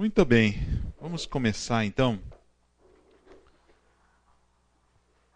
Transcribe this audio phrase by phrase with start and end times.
[0.00, 0.54] Muito bem,
[0.98, 2.18] vamos começar então.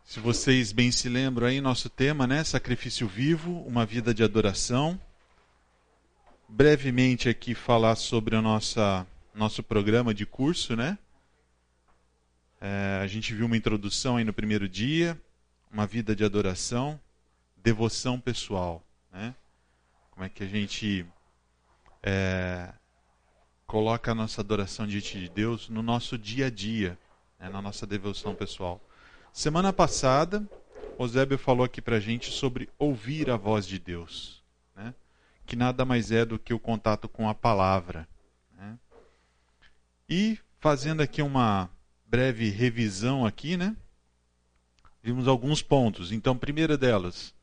[0.02, 2.42] Se vocês bem se lembram aí, nosso tema, né?
[2.42, 4.98] Sacrifício vivo, uma vida de adoração.
[6.48, 10.96] Brevemente aqui falar sobre o nossa, nosso programa de curso, né?
[12.58, 15.20] É, a gente viu uma introdução aí no primeiro dia,
[15.70, 16.98] uma vida de adoração,
[17.54, 19.34] devoção pessoal, né?
[20.10, 21.04] Como é que a gente
[22.02, 22.72] é,
[23.66, 26.98] coloca a nossa adoração diante de Deus no nosso dia a dia,
[27.38, 28.80] né, na nossa devoção pessoal.
[29.32, 30.46] Semana passada,
[30.98, 34.42] Osébio falou aqui para a gente sobre ouvir a voz de Deus,
[34.76, 34.94] né,
[35.46, 38.08] que nada mais é do que o contato com a palavra.
[38.56, 38.78] Né.
[40.08, 41.70] E fazendo aqui uma
[42.06, 43.76] breve revisão aqui, né,
[45.02, 46.12] vimos alguns pontos.
[46.12, 47.34] Então, primeira delas,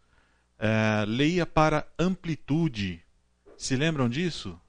[0.57, 3.03] é, leia para amplitude.
[3.57, 4.59] Se lembram disso?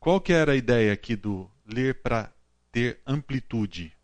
[0.00, 2.32] Qual que era a ideia aqui do ler para
[2.72, 3.94] ter amplitude?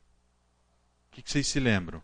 [1.09, 2.03] O que, que vocês se lembram?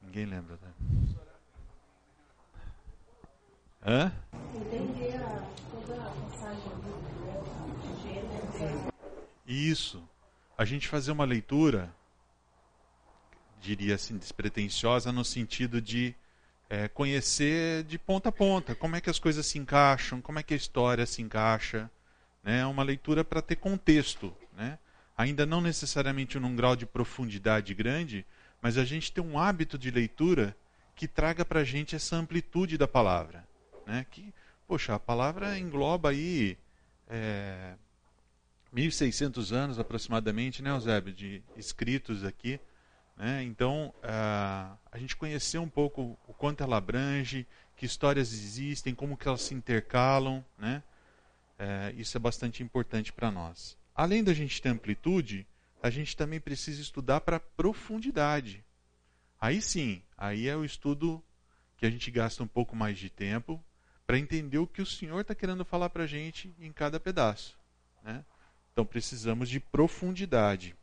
[0.00, 0.72] Ninguém lembra, né?
[3.86, 4.12] Hã?
[9.46, 10.02] Isso.
[10.56, 11.94] A gente fazer uma leitura,
[13.60, 16.14] diria assim, despretensiosa, no sentido de
[16.68, 20.42] é, conhecer de ponta a ponta como é que as coisas se encaixam, como é
[20.42, 21.90] que a história se encaixa.
[22.42, 22.60] Né?
[22.60, 24.34] É uma leitura para ter contexto.
[24.56, 24.78] Né?
[25.16, 28.26] Ainda não necessariamente num grau de profundidade grande,
[28.60, 30.56] mas a gente tem um hábito de leitura
[30.96, 33.46] que traga para a gente essa amplitude da palavra.
[33.86, 34.06] Né?
[34.10, 34.32] Que,
[34.66, 36.56] poxa, a palavra engloba aí
[37.08, 37.74] é,
[38.74, 42.58] 1.600 anos aproximadamente, né, Eusébio, de escritos aqui.
[43.16, 43.44] Né?
[43.44, 49.16] Então, uh, a gente conhecer um pouco o quanto ela abrange, que histórias existem, como
[49.16, 50.82] que elas se intercalam, né?
[51.58, 53.76] Uh, isso é bastante importante para nós.
[53.94, 55.46] Além da gente ter amplitude,
[55.82, 58.64] a gente também precisa estudar para profundidade.
[59.40, 61.22] Aí sim, aí é o estudo
[61.76, 63.62] que a gente gasta um pouco mais de tempo
[64.06, 67.58] para entender o que o Senhor está querendo falar para a gente em cada pedaço.
[68.02, 68.24] Né?
[68.72, 70.74] Então precisamos de profundidade.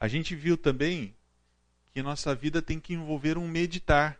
[0.00, 1.14] A gente viu também
[1.92, 4.18] que nossa vida tem que envolver um meditar.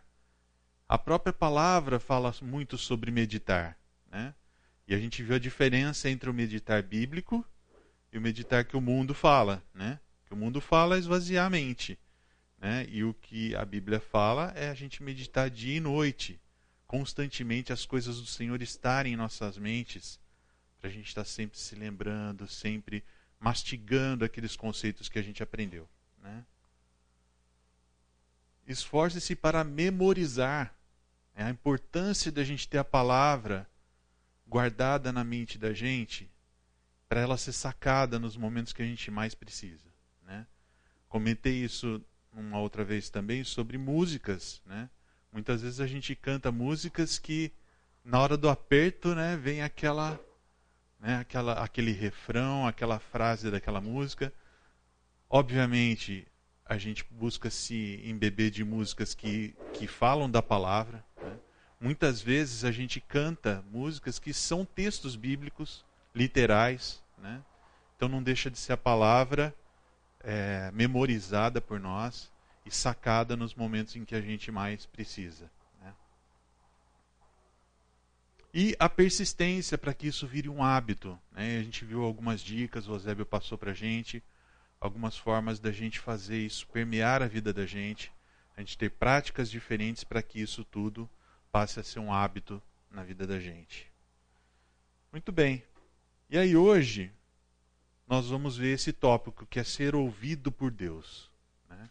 [0.87, 3.75] A própria palavra fala muito sobre meditar.
[4.11, 4.35] Né?
[4.87, 7.43] E a gente viu a diferença entre o meditar bíblico
[8.13, 9.63] e o meditar que o mundo fala.
[9.73, 9.99] Né?
[10.27, 11.97] Que o mundo fala é esvaziar a mente.
[12.59, 12.85] Né?
[12.87, 16.39] E o que a Bíblia fala é a gente meditar dia e noite,
[16.85, 20.19] constantemente as coisas do Senhor estarem em nossas mentes,
[20.79, 23.03] para a gente estar sempre se lembrando, sempre
[23.41, 25.89] mastigando aqueles conceitos que a gente aprendeu.
[26.21, 26.45] Né?
[28.67, 30.73] Esforce-se para memorizar
[31.33, 33.67] é a importância da gente ter a palavra
[34.47, 36.29] guardada na mente da gente
[37.09, 39.89] para ela ser sacada nos momentos que a gente mais precisa.
[40.23, 40.45] Né?
[41.09, 41.99] Comentei isso
[42.31, 44.61] uma outra vez também sobre músicas.
[44.65, 44.87] Né?
[45.31, 47.51] Muitas vezes a gente canta músicas que
[48.03, 50.19] na hora do aperto né, vem aquela
[51.01, 54.31] né, aquela, aquele refrão, aquela frase daquela música.
[55.29, 56.27] Obviamente,
[56.65, 61.03] a gente busca se embeber de músicas que, que falam da palavra.
[61.21, 61.37] Né?
[61.79, 67.01] Muitas vezes a gente canta músicas que são textos bíblicos, literais.
[67.17, 67.41] Né?
[67.97, 69.53] Então não deixa de ser a palavra
[70.23, 72.31] é, memorizada por nós
[72.63, 75.49] e sacada nos momentos em que a gente mais precisa.
[78.53, 81.17] E a persistência para que isso vire um hábito.
[81.31, 81.59] Né?
[81.59, 84.21] A gente viu algumas dicas, o Eusébio passou para a gente,
[84.79, 88.11] algumas formas da gente fazer isso permear a vida da gente,
[88.55, 91.09] a gente ter práticas diferentes para que isso tudo
[91.49, 93.89] passe a ser um hábito na vida da gente.
[95.11, 95.63] Muito bem.
[96.29, 97.11] E aí hoje
[98.05, 101.31] nós vamos ver esse tópico que é ser ouvido por Deus,
[101.69, 101.89] né?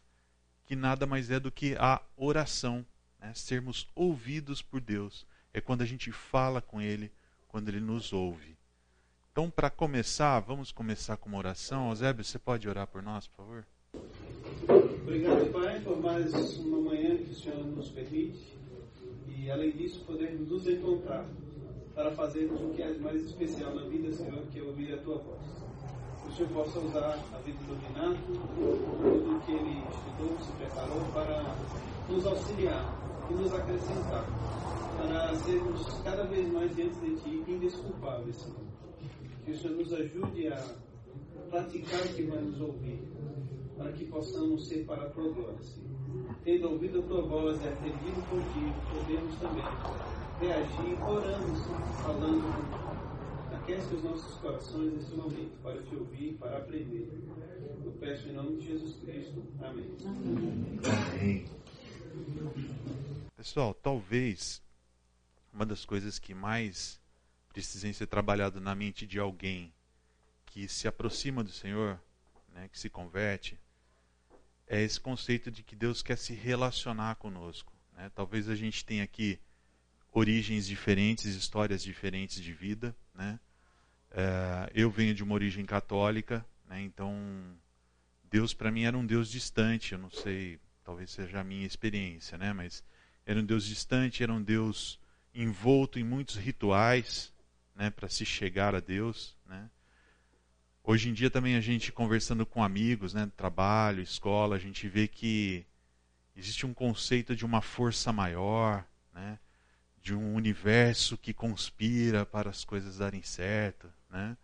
[0.67, 2.85] que nada mais é do que a oração,
[3.19, 3.33] né?
[3.33, 7.11] sermos ouvidos por Deus é quando a gente fala com Ele,
[7.49, 8.57] quando Ele nos ouve.
[9.33, 11.89] Então, para começar, vamos começar com uma oração.
[11.89, 13.67] Eusébio, você pode orar por nós, por favor?
[15.03, 18.59] Obrigado, Pai, por mais uma manhã que o Senhor nos permite.
[19.29, 21.25] E, além disso, podermos nos encontrar
[21.95, 25.19] para fazermos o que é mais especial na vida, Senhor, que é ouvir a Tua
[25.19, 25.41] voz.
[26.27, 31.05] O Senhor possa usar a vida do Renato, tudo o que ele estudou, se preparou
[31.13, 31.57] para
[32.09, 34.27] nos auxiliar e nos acrescentar
[34.97, 38.61] para sermos cada vez mais diante de Ti indesculpáveis, Senhor.
[39.45, 40.75] Que o Senhor nos ajude a
[41.49, 43.03] praticar o que vai nos ouvir,
[43.77, 45.91] para que possamos ser para a Tua glória, Senhor.
[46.45, 48.21] Tendo ouvido a Tua voz e atendido
[48.53, 49.65] Ti, podemos também
[50.41, 51.55] reagir orando,
[52.03, 52.91] falando.
[53.53, 57.09] Aquece os nossos corações nesse momento para te ouvir, para aprender.
[57.85, 59.43] Eu peço em nome de Jesus Cristo.
[59.63, 59.87] Amém.
[60.85, 61.45] Amém.
[63.41, 64.61] Pessoal, talvez
[65.51, 67.01] uma das coisas que mais
[67.49, 69.73] precisem ser trabalhado na mente de alguém
[70.45, 71.99] que se aproxima do Senhor,
[72.53, 73.59] né, que se converte,
[74.67, 77.73] é esse conceito de que Deus quer se relacionar conosco.
[77.95, 78.11] Né?
[78.15, 79.41] Talvez a gente tenha aqui
[80.13, 82.95] origens diferentes, histórias diferentes de vida.
[83.15, 83.41] Né?
[84.11, 86.83] É, eu venho de uma origem católica, né?
[86.83, 87.17] então
[88.31, 89.93] Deus para mim era um Deus distante.
[89.93, 92.53] Eu não sei, talvez seja a minha experiência, né?
[92.53, 92.85] mas
[93.27, 94.99] era um Deus distante, era um Deus
[95.35, 97.33] envolto em muitos rituais
[97.75, 97.91] né?
[97.91, 99.37] para se chegar a Deus.
[99.47, 99.71] Né?
[100.83, 105.07] Hoje em dia também a gente conversando com amigos, né, trabalho, escola, a gente vê
[105.07, 105.65] que
[106.35, 109.39] existe um conceito de uma força maior, né,
[110.01, 114.37] de um universo que conspira para as coisas darem certo, né?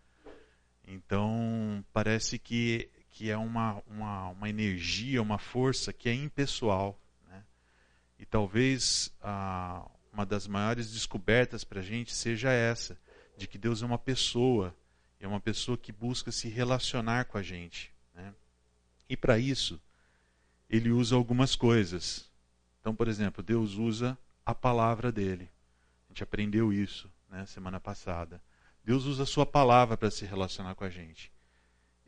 [0.86, 7.00] Então parece que que é uma, uma, uma energia, uma força que é impessoal?
[8.18, 12.98] E talvez a, uma das maiores descobertas para a gente seja essa,
[13.36, 14.74] de que Deus é uma pessoa
[15.20, 17.92] é uma pessoa que busca se relacionar com a gente.
[18.14, 18.34] Né?
[19.08, 19.80] E para isso,
[20.68, 22.30] ele usa algumas coisas.
[22.80, 25.50] Então, por exemplo, Deus usa a palavra dele.
[26.06, 28.40] A gente aprendeu isso né, semana passada.
[28.84, 31.32] Deus usa a sua palavra para se relacionar com a gente.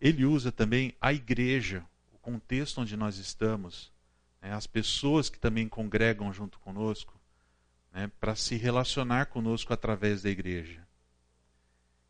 [0.00, 3.92] Ele usa também a igreja, o contexto onde nós estamos,
[4.40, 7.18] né, as pessoas que também congregam junto conosco,
[7.92, 10.88] né, para se relacionar conosco através da igreja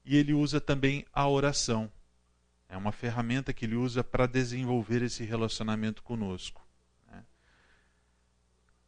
[0.09, 1.93] e ele usa também a oração.
[2.67, 6.67] É uma ferramenta que ele usa para desenvolver esse relacionamento conosco.
[7.07, 7.23] Né?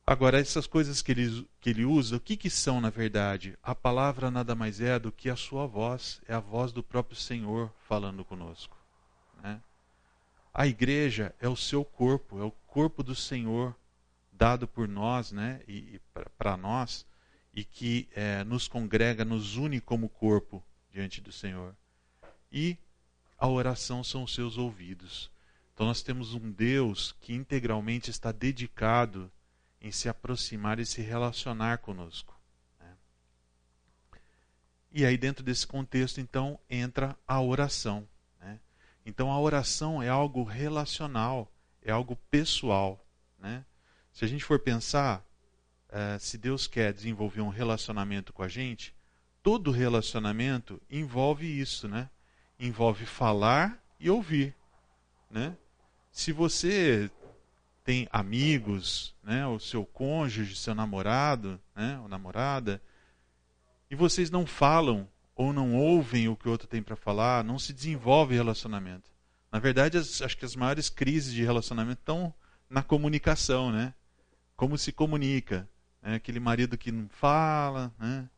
[0.07, 3.59] Agora, essas coisas que ele, que ele usa, o que, que são na verdade?
[3.63, 7.19] A palavra nada mais é do que a sua voz, é a voz do próprio
[7.19, 8.79] Senhor falando conosco.
[9.43, 9.61] Né?
[10.53, 13.77] A igreja é o seu corpo, é o corpo do Senhor
[14.33, 16.01] dado por nós, né, e, e
[16.39, 17.07] para nós,
[17.53, 21.77] e que é, nos congrega, nos une como corpo diante do Senhor.
[22.51, 22.77] E
[23.37, 25.31] a oração são os seus ouvidos.
[25.75, 29.31] Então nós temos um Deus que integralmente está dedicado
[29.81, 32.39] em se aproximar e se relacionar conosco.
[32.79, 32.97] Né?
[34.93, 38.07] E aí, dentro desse contexto, então, entra a oração.
[39.11, 41.53] Então, a oração é algo relacional,
[41.83, 43.05] é algo pessoal.
[43.41, 43.65] Né?
[44.13, 45.27] Se a gente for pensar,
[45.89, 48.95] eh, se Deus quer desenvolver um relacionamento com a gente,
[49.43, 52.09] todo relacionamento envolve isso, né?
[52.57, 54.55] Envolve falar e ouvir,
[55.29, 55.57] né?
[56.13, 57.11] Se você
[57.83, 62.81] tem amigos, né, o seu cônjuge, seu namorado, né, ou namorada,
[63.91, 65.09] e vocês não falam
[65.41, 69.11] ou não ouvem o que o outro tem para falar, não se desenvolve relacionamento.
[69.51, 72.35] Na verdade, as, acho que as maiores crises de relacionamento estão
[72.69, 73.95] na comunicação, né?
[74.55, 75.67] Como se comunica.
[76.03, 76.17] Né?
[76.17, 78.29] Aquele marido que não fala, né?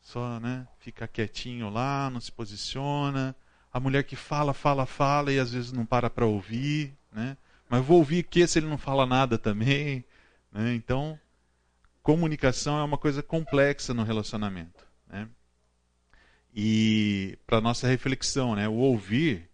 [0.00, 3.32] só né, fica quietinho lá, não se posiciona.
[3.72, 6.92] A mulher que fala, fala, fala e às vezes não para para ouvir.
[7.12, 7.36] Né?
[7.68, 10.04] Mas vou ouvir que se ele não fala nada também.
[10.50, 10.74] Né?
[10.74, 11.16] Então,
[12.02, 14.84] comunicação é uma coisa complexa no relacionamento.
[15.08, 15.28] Né?
[16.54, 19.48] E para nossa reflexão, né, o ouvir,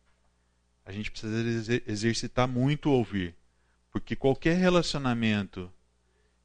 [0.85, 3.35] a gente precisa exercitar muito o ouvir.
[3.91, 5.73] Porque qualquer relacionamento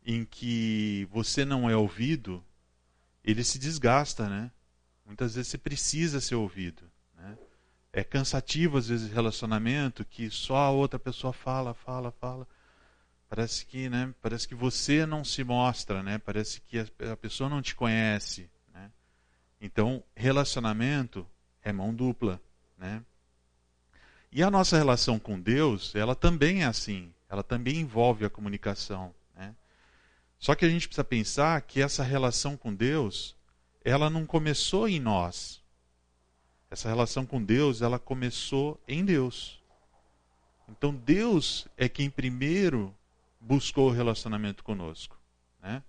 [0.06, 2.44] em que você não é ouvido,
[3.24, 4.52] ele se desgasta, né?
[5.06, 6.84] Muitas vezes você precisa ser ouvido.
[7.16, 7.38] Né?
[7.94, 12.48] É cansativo, às vezes, relacionamento que só a outra pessoa fala, fala, fala.
[13.30, 14.14] Parece que, né?
[14.22, 16.18] Parece que você não se mostra, né?
[16.18, 18.50] Parece que a, pessoa não te conhece?
[19.62, 21.26] Então, relacionamento
[21.62, 22.42] é mão dupla,
[22.78, 23.04] né?
[24.32, 27.14] E a nossa relação com Deus, ela também é assim.
[27.30, 29.14] Ela também envolve a comunicação.
[30.42, 33.36] Só que a gente precisa pensar que essa relação com Deus,
[33.86, 35.62] ela não começou em nós.
[36.72, 39.62] Essa relação com Deus, ela começou em Deus.
[40.68, 42.92] Então Deus é quem primeiro
[43.40, 45.16] buscou o relacionamento conosco.
[45.62, 45.84] Né?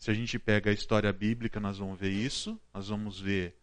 [0.00, 2.58] Se a gente pega a história bíblica, nós vamos ver isso.
[2.72, 3.54] Nós vamos ver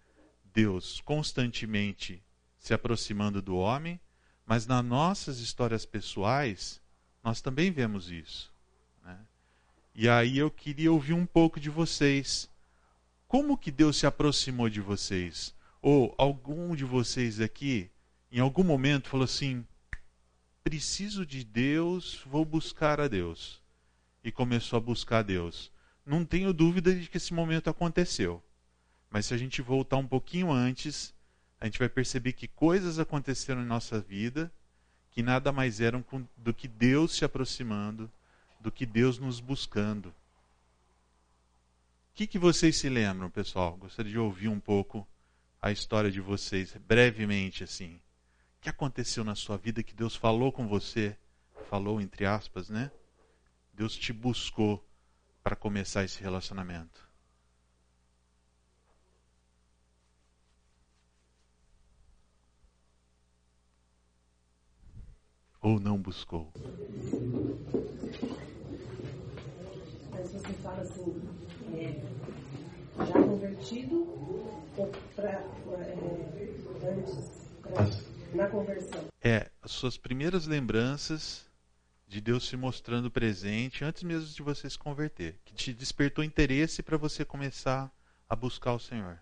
[0.53, 2.23] Deus constantemente
[2.59, 3.99] se aproximando do homem,
[4.45, 6.79] mas nas nossas histórias pessoais,
[7.23, 8.55] nós também vemos isso.
[9.95, 12.47] E aí eu queria ouvir um pouco de vocês.
[13.27, 15.55] Como que Deus se aproximou de vocês?
[15.81, 17.89] Ou algum de vocês aqui,
[18.31, 19.65] em algum momento, falou assim:
[20.63, 23.59] preciso de Deus, vou buscar a Deus.
[24.23, 25.75] E começou a buscar a Deus.
[26.07, 28.41] Não tenho dúvida de que esse momento aconteceu.
[29.09, 31.13] Mas se a gente voltar um pouquinho antes,
[31.59, 34.51] a gente vai perceber que coisas aconteceram em nossa vida
[35.11, 36.05] que nada mais eram
[36.37, 38.07] do que Deus se aproximando,
[38.59, 40.09] do que Deus nos buscando.
[40.09, 40.13] O
[42.13, 43.75] que, que vocês se lembram, pessoal?
[43.77, 45.07] Gostaria de ouvir um pouco
[45.59, 47.95] a história de vocês, brevemente assim.
[47.95, 51.17] O que aconteceu na sua vida que Deus falou com você?
[51.67, 52.91] Falou entre aspas, né?
[53.73, 54.86] Deus te buscou
[55.47, 57.07] para começar esse relacionamento.
[65.61, 66.51] ou não buscou?
[70.11, 71.15] Mas você fala assim,
[71.77, 73.95] é, já convertido
[74.77, 77.89] ou pra, é, antes, pra,
[78.35, 79.05] na conversão?
[79.23, 81.46] É, as suas primeiras lembranças
[82.07, 86.81] de Deus se mostrando presente antes mesmo de você se converter, que te despertou interesse
[86.81, 87.91] para você começar
[88.29, 89.19] a buscar o Senhor.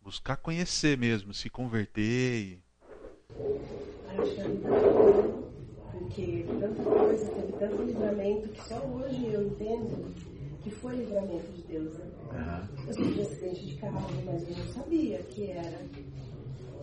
[0.00, 2.62] Buscar conhecer mesmo, se converter e
[4.18, 5.42] acho que a vida
[5.92, 10.14] porque tanta coisa, teve tanto livramento que só hoje eu entendo
[10.62, 11.94] que foi livramento de Deus.
[11.94, 12.06] Né?
[12.32, 12.86] Uhum.
[12.88, 15.80] Eu sofri acidente de carro, mas eu não sabia que era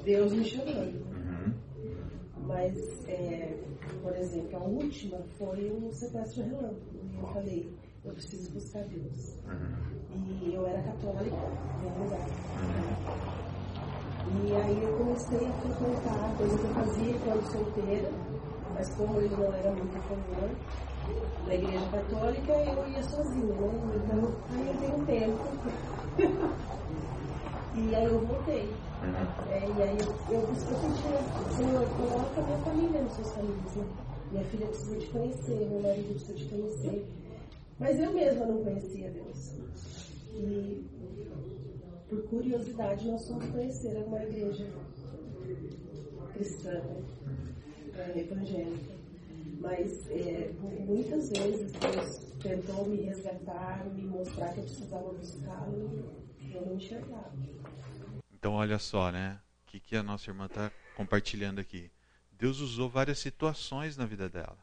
[0.03, 1.08] Deus me chamando.
[2.49, 2.55] Uhum.
[2.55, 3.55] Mas, é,
[4.01, 6.99] por exemplo, a última foi um sequestro relâmpago.
[7.03, 9.35] E eu falei, eu preciso buscar Deus.
[9.45, 10.19] Uhum.
[10.27, 11.47] E eu era católica,
[11.81, 12.25] no lugar.
[14.31, 18.11] E aí eu comecei a frequentar, coisa que eu fazia quando solteira,
[18.73, 20.49] mas como ele não era muito a favor
[21.45, 23.69] da igreja católica, eu ia sozinha, né?
[23.95, 25.43] Então aí eu dei um tempo.
[27.73, 28.88] e aí eu voltei.
[29.01, 29.51] Uhum.
[29.51, 33.75] É, e aí eu, eu, eu senti, Senhor, coloca minha família nos seus caminhos.
[33.75, 33.85] Né?
[34.31, 37.05] Minha filha precisa te conhecer, meu marido precisa te conhecer.
[37.79, 39.53] Mas eu mesma não conhecia Deus.
[40.33, 40.85] E
[42.09, 44.67] por curiosidade, nós fomos conhecer uma igreja
[46.33, 46.81] cristã,
[47.95, 48.13] né?
[48.15, 48.99] evangélica.
[49.61, 50.51] Mas é,
[50.85, 56.09] muitas vezes Deus tentou me resgatar, me mostrar que eu precisava buscá-lo
[56.41, 57.31] e eu não enxergava.
[58.39, 59.39] Então, olha só, né?
[59.61, 61.91] O que, que a nossa irmã está compartilhando aqui?
[62.31, 64.57] Deus usou várias situações na vida dela.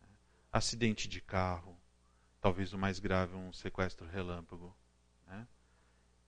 [0.00, 0.08] Né?
[0.52, 1.76] Acidente de carro,
[2.40, 4.72] talvez o mais grave, um sequestro relâmpago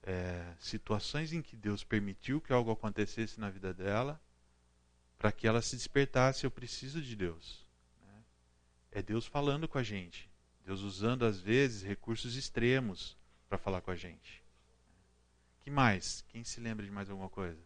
[0.05, 4.21] é, situações em que Deus permitiu que algo acontecesse na vida dela,
[5.17, 7.65] para que ela se despertasse: eu preciso de Deus.
[8.01, 8.23] Né?
[8.91, 10.29] É Deus falando com a gente,
[10.63, 13.17] Deus usando às vezes recursos extremos
[13.49, 14.44] para falar com a gente.
[15.65, 16.23] Que mais?
[16.29, 17.57] Quem se lembra de mais alguma coisa?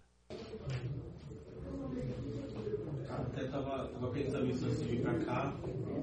[3.10, 5.54] Até estava pensando nisso antes de vir para cá.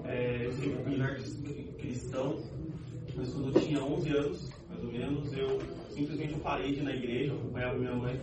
[0.05, 2.45] É, eu sempre fui um cristão,
[3.17, 6.83] mas quando eu tinha 11 anos, mais ou menos, eu simplesmente eu parei de ir
[6.83, 8.21] na igreja, eu acompanhava minha mãe,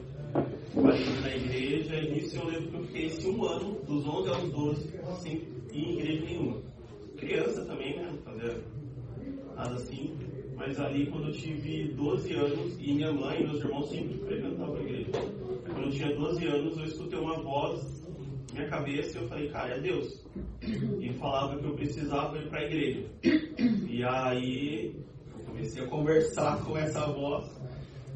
[0.76, 3.82] parei de ir na igreja, e nisso eu lembro que eu fiquei esse um ano,
[3.88, 4.90] dos 11 aos 12,
[5.20, 5.34] sem
[5.72, 6.62] ir em igreja nenhuma.
[7.18, 8.20] Criança também, né?
[8.24, 8.64] Fazer
[9.56, 10.16] nada assim.
[10.66, 14.78] Mas ali, quando eu tive 12 anos, e minha mãe e meus irmãos sempre frequentavam
[14.78, 15.12] a igreja.
[15.66, 18.02] Quando eu tinha 12 anos, eu escutei uma voz
[18.54, 20.26] na minha cabeça e eu falei, cara, é Deus.
[21.02, 23.10] E falava que eu precisava ir para a igreja.
[23.90, 24.96] E aí
[25.46, 27.46] comecei a conversar com essa voz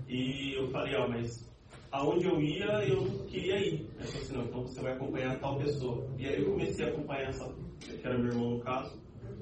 [0.08, 1.46] e eu falei, ó, mas
[1.92, 3.89] aonde eu ia, eu queria ir.
[4.00, 6.08] Aí falou assim, não, então você vai acompanhar tal pessoa.
[6.18, 8.98] E aí eu comecei a acompanhar essa, que era meu irmão no caso,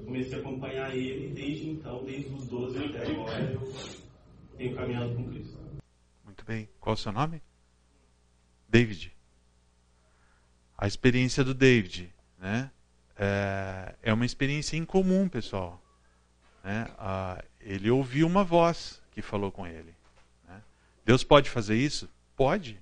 [0.06, 5.28] comecei a acompanhar ele desde então, desde os 12 até agora, eu tenho caminhado com
[5.28, 5.58] Cristo.
[6.24, 6.68] Muito bem.
[6.80, 7.42] Qual o seu nome?
[8.68, 9.12] David.
[10.78, 12.70] A experiência do David, né?
[13.18, 15.82] É, é uma experiência incomum, pessoal.
[16.62, 16.86] Né?
[17.60, 19.94] Ele ouviu uma voz que falou com ele.
[20.46, 20.62] Né?
[21.04, 22.08] Deus pode fazer isso?
[22.36, 22.74] Pode.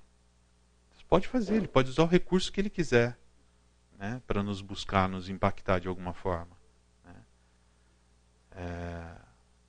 [0.91, 3.17] Deus pode fazer, ele pode usar o recurso que ele quiser
[3.97, 4.21] né?
[4.27, 6.54] para nos buscar, nos impactar de alguma forma.
[8.55, 8.61] Né?
[8.61, 9.15] É,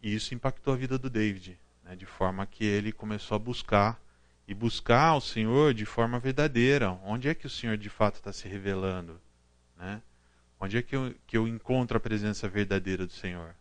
[0.03, 1.97] e isso impactou a vida do David, né?
[1.97, 4.01] de forma que ele começou a buscar
[4.47, 6.93] e buscar o Senhor de forma verdadeira.
[7.03, 9.21] Onde é que o Senhor de fato está se revelando?
[9.77, 10.01] Né?
[10.61, 13.55] Onde é que eu, que eu encontro a presença verdadeira do Senhor?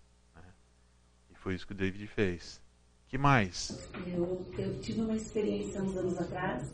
[1.46, 2.60] Foi isso que o David fez.
[3.08, 3.90] Que mais?
[4.08, 6.72] Eu, eu tive uma experiência uns anos atrás,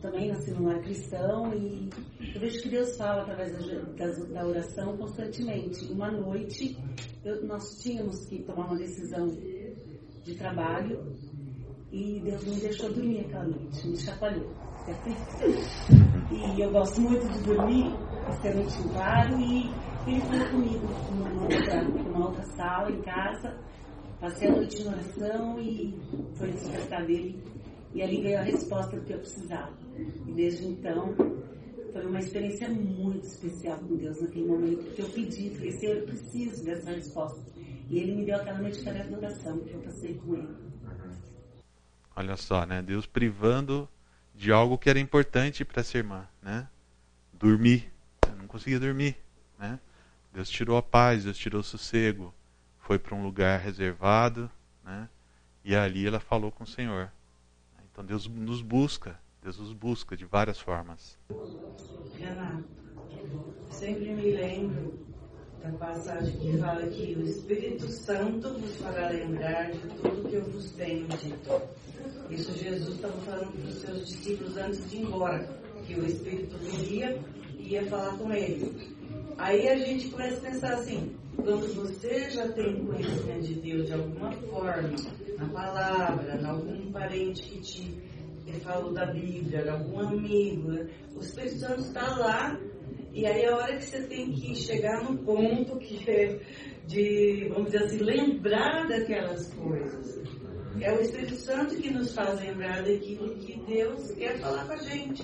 [0.00, 1.88] também nasci num lar cristão, e
[2.34, 3.52] eu vejo que Deus fala através
[3.96, 5.84] da, da oração constantemente.
[5.92, 6.76] Uma noite,
[7.24, 11.16] eu, nós tínhamos que tomar uma decisão de trabalho,
[11.92, 14.50] e Deus me deixou dormir aquela noite, me chacoalhou.
[16.30, 17.94] E eu gosto muito de dormir,
[18.30, 19.70] extremamente claro, e
[20.06, 23.56] ele falou comigo numa outra, numa outra sala em casa
[24.22, 26.00] Passei a noite em oração e
[26.36, 27.42] foi despertar dele.
[27.92, 29.76] E ali veio a resposta do que eu precisava.
[30.28, 31.12] E desde então,
[31.92, 36.06] foi uma experiência muito especial com Deus naquele momento, porque eu pedi, falei, Senhor, eu
[36.06, 37.52] preciso dessa resposta.
[37.90, 40.56] E ele me deu aquela noite de oração que eu passei com ele.
[42.14, 42.80] Olha só, né?
[42.80, 43.88] Deus privando
[44.36, 46.68] de algo que era importante para essa irmã, né?
[47.32, 47.92] Dormir.
[48.28, 49.16] Eu não conseguia dormir,
[49.58, 49.80] né?
[50.32, 52.32] Deus tirou a paz, Deus tirou o sossego,
[52.92, 54.50] foi para um lugar reservado,
[54.84, 55.08] né?
[55.64, 57.10] E ali ela falou com o Senhor.
[57.90, 61.18] Então Deus nos busca, Deus nos busca de várias formas.
[62.18, 62.64] Renato,
[63.70, 65.06] sempre me lembro
[65.62, 70.44] da passagem que fala que o Espírito Santo vos fará lembrar de tudo que eu
[70.50, 71.62] vos tenho dito.
[72.28, 75.48] Isso Jesus estava falando para os seus discípulos antes de ir embora,
[75.86, 77.18] que o Espírito viria
[77.56, 78.94] e ia falar com ele.
[79.38, 83.92] Aí a gente começa a pensar assim, quando você já tem conhecimento de Deus de
[83.94, 84.90] alguma forma,
[85.38, 88.12] na palavra, em algum parente que te
[88.60, 90.86] falou da Bíblia, algum amigo,
[91.16, 92.58] o Espírito Santo está lá
[93.12, 96.40] e aí a hora que você tem que chegar no ponto que é
[96.86, 100.22] de, vamos dizer assim, lembrar daquelas coisas.
[100.80, 104.78] É o Espírito Santo que nos faz lembrar daquilo que Deus quer falar com a
[104.78, 105.22] gente.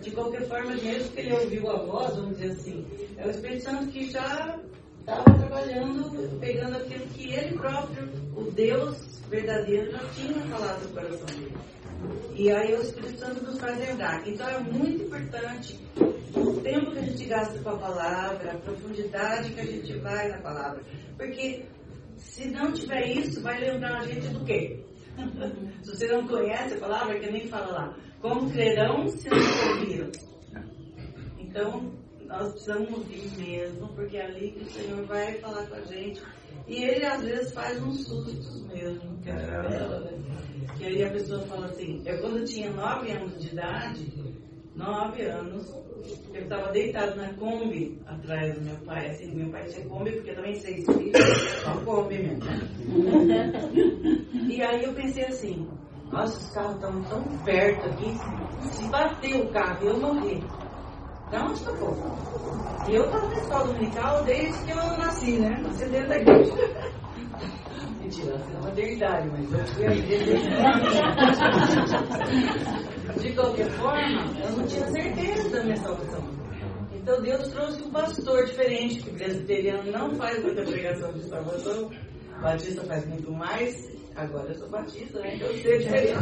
[0.00, 2.84] De qualquer forma, mesmo que ele ouviu a voz, vamos dizer assim,
[3.16, 4.60] é o Espírito Santo que já
[5.00, 11.26] estava trabalhando, pegando aquilo que ele próprio, o Deus verdadeiro, já tinha falado no coração
[11.26, 11.54] dele.
[12.34, 14.26] E aí o Espírito Santo nos faz lembrar.
[14.26, 15.78] Então é muito importante
[16.34, 20.28] o tempo que a gente gasta com a palavra, a profundidade que a gente vai
[20.28, 20.82] na palavra.
[21.16, 21.64] Porque
[22.16, 24.80] se não tiver isso, vai lembrar a gente do quê?
[25.82, 27.96] se você não conhece a palavra, que nem fala lá.
[28.20, 29.38] Como crerão se não
[29.78, 30.10] ouviram?
[31.38, 31.92] Então,
[32.30, 36.22] nós precisamos ouvir mesmo, porque é ali que o Senhor vai falar com a gente.
[36.68, 40.18] E ele às vezes faz uns sustos mesmo, que, é,
[40.78, 44.06] que aí a pessoa fala assim, eu quando tinha nove anos de idade,
[44.76, 45.74] nove anos,
[46.32, 49.10] eu estava deitado na Kombi atrás do meu pai.
[49.10, 51.18] Assim, meu pai tinha Kombi, porque também seis filhos,
[51.64, 52.44] só Kombi mesmo.
[54.48, 55.68] e aí eu pensei assim,
[56.12, 58.14] nossa, os carros estão tão perto aqui,
[58.70, 60.40] se bater o carro eu morrer,
[61.30, 61.96] da onde que eu vou?
[62.88, 65.60] Eu estava na escola dominical desde que eu nasci, né?
[65.62, 66.52] Nasci dentro da igreja.
[68.00, 70.32] Mentira, nasci na maternidade, mas eu fui a igreja.
[73.20, 76.24] De qualquer forma, eu não tinha certeza da minha salvação.
[76.92, 81.90] Então Deus trouxe um pastor diferente, que o presbiteriano não faz muita pregação de salvação,
[82.36, 83.89] o batista faz muito mais.
[84.16, 85.38] Agora eu sou batista, né?
[85.40, 86.20] Eu sei diferença.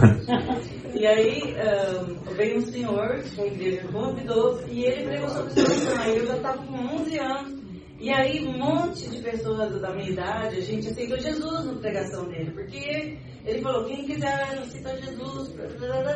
[0.95, 6.03] E aí um, veio um senhor que igreja convidou e ele pregou sobre salvação.
[6.03, 7.59] Aí eu já estava com 11 anos.
[8.01, 12.29] E aí um monte de pessoas da minha idade, a gente aceitou Jesus na pregação
[12.29, 15.49] dele, porque ele falou, quem quiser aceitar Jesus,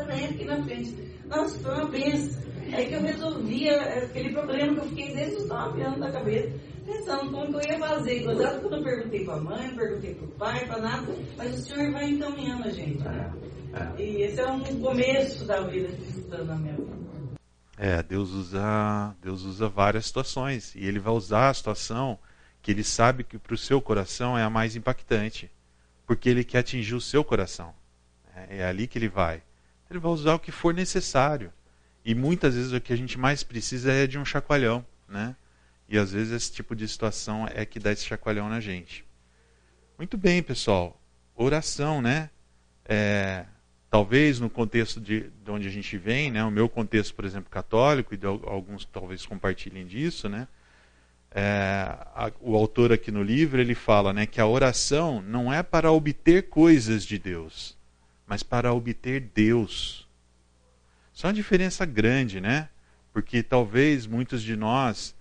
[0.07, 0.95] vem aqui na frente.
[1.27, 2.43] Nossa, foi uma bênção.
[2.71, 6.53] É que eu resolvia aquele problema que eu fiquei desde os 9 anos da cabeça,
[6.87, 8.23] pensando como que eu ia fazer.
[8.23, 11.63] Quando eu perguntei para a mãe, não perguntei para o pai, para nada, mas o
[11.63, 13.03] Senhor vai encaminhando a gente.
[13.03, 13.33] Né?
[13.99, 17.03] E esse é um começo da vida cristã na minha vida.
[17.79, 22.19] É, Deus usa, Deus usa várias situações e ele vai usar a situação
[22.61, 25.51] que ele sabe que para o seu coração é a mais impactante,
[26.13, 27.75] porque ele quer atingir o seu coração.
[28.37, 29.43] É, é ali que ele vai.
[29.89, 31.51] Ele vai usar o que for necessário.
[32.05, 35.35] E muitas vezes o que a gente mais precisa é de um chacoalhão, né?
[35.89, 39.07] E às vezes esse tipo de situação é que dá esse chacoalhão na gente.
[39.97, 41.01] Muito bem, pessoal.
[41.35, 42.29] Oração, né?
[42.85, 43.47] É,
[43.89, 47.49] talvez no contexto de, de, onde a gente vem, né, o meu contexto, por exemplo,
[47.49, 50.47] católico, e de, alguns talvez compartilhem disso, né,
[51.35, 55.63] é, a, o autor aqui no livro ele fala né, que a oração não é
[55.63, 57.77] para obter coisas de Deus,
[58.27, 60.07] mas para obter Deus.
[61.13, 62.69] Isso é uma diferença grande, né?
[63.13, 65.15] Porque talvez muitos de nós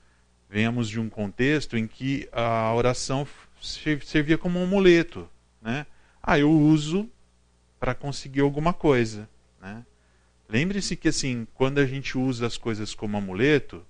[0.50, 3.28] venhamos de um contexto em que a oração
[3.62, 5.30] servia como um amuleto,
[5.62, 5.86] né?
[6.21, 7.10] Ah, eu uso
[7.80, 9.28] para conseguir alguma coisa.
[9.62, 9.84] Né?
[10.47, 13.84] Lembre-se que assim, quando a gente usa as coisas como amuleto,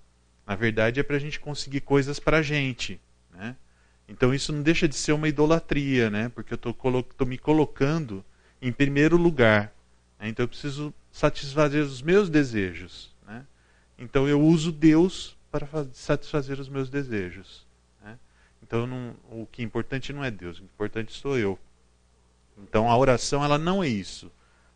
[0.52, 3.00] na verdade é para a gente conseguir coisas para a gente.
[3.32, 3.56] Né?
[4.06, 6.28] Então isso não deixa de ser uma idolatria, né?
[6.28, 8.22] porque eu estou me colocando
[8.62, 9.74] em primeiro lugar.
[10.20, 10.28] Né?
[10.28, 13.16] Então eu preciso satisfazer os meus desejos.
[13.26, 13.46] Né?
[13.98, 17.66] Então eu uso Deus para satisfazer os meus desejos.
[18.04, 18.20] Né?
[18.62, 21.58] Então não, o que é importante não é Deus, o importante sou eu.
[22.58, 24.30] Então a oração ela não é isso.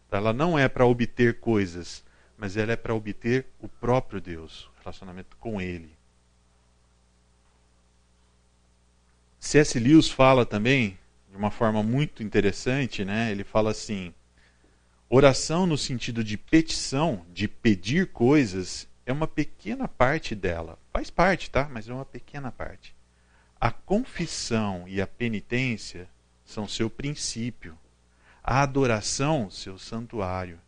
[0.10, 2.02] Ela não é para obter coisas,
[2.38, 5.96] mas ela é para obter o próprio Deus, relacionamento com Ele.
[9.40, 9.80] C.S.
[9.80, 10.98] Lewis fala também,
[11.30, 13.32] de uma forma muito interessante, né?
[13.32, 14.14] Ele fala assim:
[15.10, 20.80] oração no sentido de petição, de pedir coisas, é uma pequena parte dela.
[20.92, 21.68] Faz parte, tá?
[21.70, 22.96] Mas é uma pequena parte.
[23.60, 26.10] A confissão e a penitência
[26.44, 27.78] são seu princípio.
[28.44, 30.60] A adoração, seu santuário.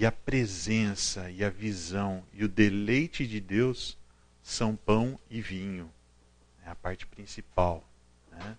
[0.00, 3.98] E a presença e a visão e o deleite de Deus
[4.40, 5.90] são pão e vinho.
[6.64, 7.82] É a parte principal.
[8.30, 8.56] Né?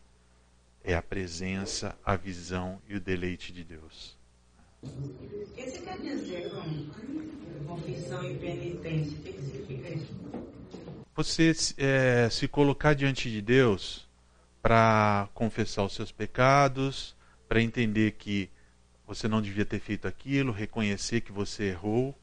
[0.84, 4.18] É a presença, a visão e o deleite de Deus.
[4.84, 4.90] O
[5.56, 9.18] que você quer dizer com confissão e penitência?
[9.18, 10.14] O que significa isso?
[11.16, 14.10] Você é, se colocar diante de Deus
[14.62, 17.16] para confessar os seus pecados,
[17.48, 18.50] para entender que
[19.10, 22.16] você não devia ter feito aquilo, reconhecer que você errou.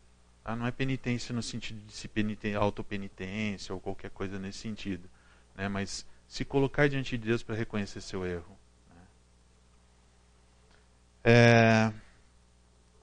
[0.44, 0.55] Tá?
[0.55, 5.11] Não é penitência no sentido de se peniten autopenitência ou qualquer coisa nesse sentido,
[5.57, 5.68] né?
[5.68, 8.57] mas se colocar diante de Deus para reconhecer seu erro.
[8.88, 9.03] Né?
[11.25, 11.92] É...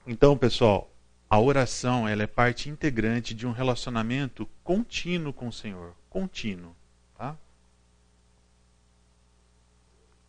[0.06, 0.90] Então, pessoal,
[1.28, 6.74] a oração ela é parte integrante de um relacionamento contínuo com o Senhor, contínuo,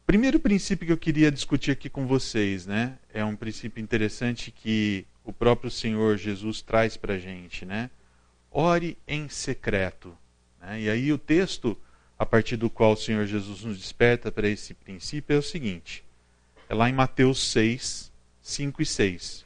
[0.06, 5.04] Primeiro princípio que eu queria discutir aqui com vocês, né, é um princípio interessante que
[5.24, 7.90] o próprio Senhor Jesus traz para a gente, né?
[8.52, 10.16] Ore em secreto.
[10.62, 10.82] Né?
[10.82, 11.76] E aí o texto
[12.20, 16.04] a partir do qual o Senhor Jesus nos desperta para esse princípio é o seguinte:
[16.70, 18.12] é lá em Mateus 6,
[18.44, 19.46] 5 e 6.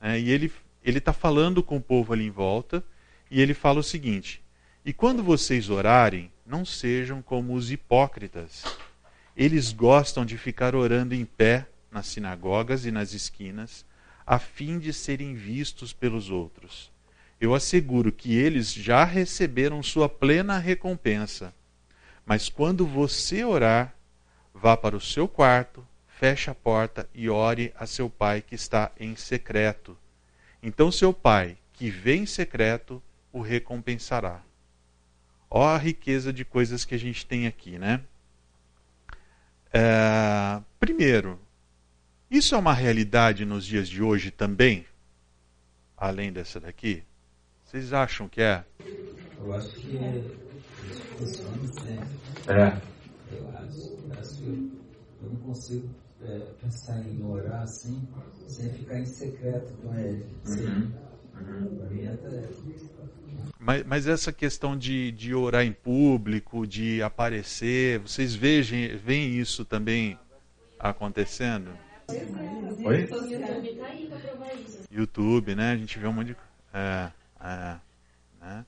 [0.00, 0.50] É, e ele
[0.84, 2.82] está falando com o povo ali em volta,
[3.30, 4.42] e ele fala o seguinte:
[4.86, 8.64] E quando vocês orarem, não sejam como os hipócritas.
[9.38, 13.86] Eles gostam de ficar orando em pé nas sinagogas e nas esquinas,
[14.26, 16.90] a fim de serem vistos pelos outros.
[17.40, 21.54] Eu asseguro que eles já receberam sua plena recompensa.
[22.26, 23.94] Mas quando você orar,
[24.52, 28.90] vá para o seu quarto, feche a porta e ore a seu pai que está
[28.98, 29.96] em secreto.
[30.60, 33.00] Então seu pai, que vê em secreto,
[33.32, 34.42] o recompensará.
[35.48, 38.00] Ó a riqueza de coisas que a gente tem aqui, né?
[39.72, 41.38] É, primeiro,
[42.30, 44.86] isso é uma realidade nos dias de hoje também?
[45.96, 47.02] Além dessa daqui?
[47.64, 48.64] Vocês acham que é?
[49.40, 49.98] Eu acho que
[51.18, 52.52] funciona sempre.
[52.52, 52.80] É.
[53.36, 54.80] Eu acho, eu acho que
[55.22, 55.88] eu não consigo
[56.26, 58.08] é, pensar em orar assim,
[58.46, 60.24] sem ficar em secreto com ele.
[60.44, 60.66] Sim.
[60.66, 60.92] Uhum.
[63.60, 69.64] Mas, mas, essa questão de, de orar em público, de aparecer, vocês vejam, veem isso
[69.64, 70.18] também
[70.78, 71.70] acontecendo?
[72.84, 73.08] Oi?
[74.90, 75.72] YouTube, né?
[75.72, 76.36] A gente vê um monte de.
[76.72, 77.76] É, é,
[78.40, 78.64] né?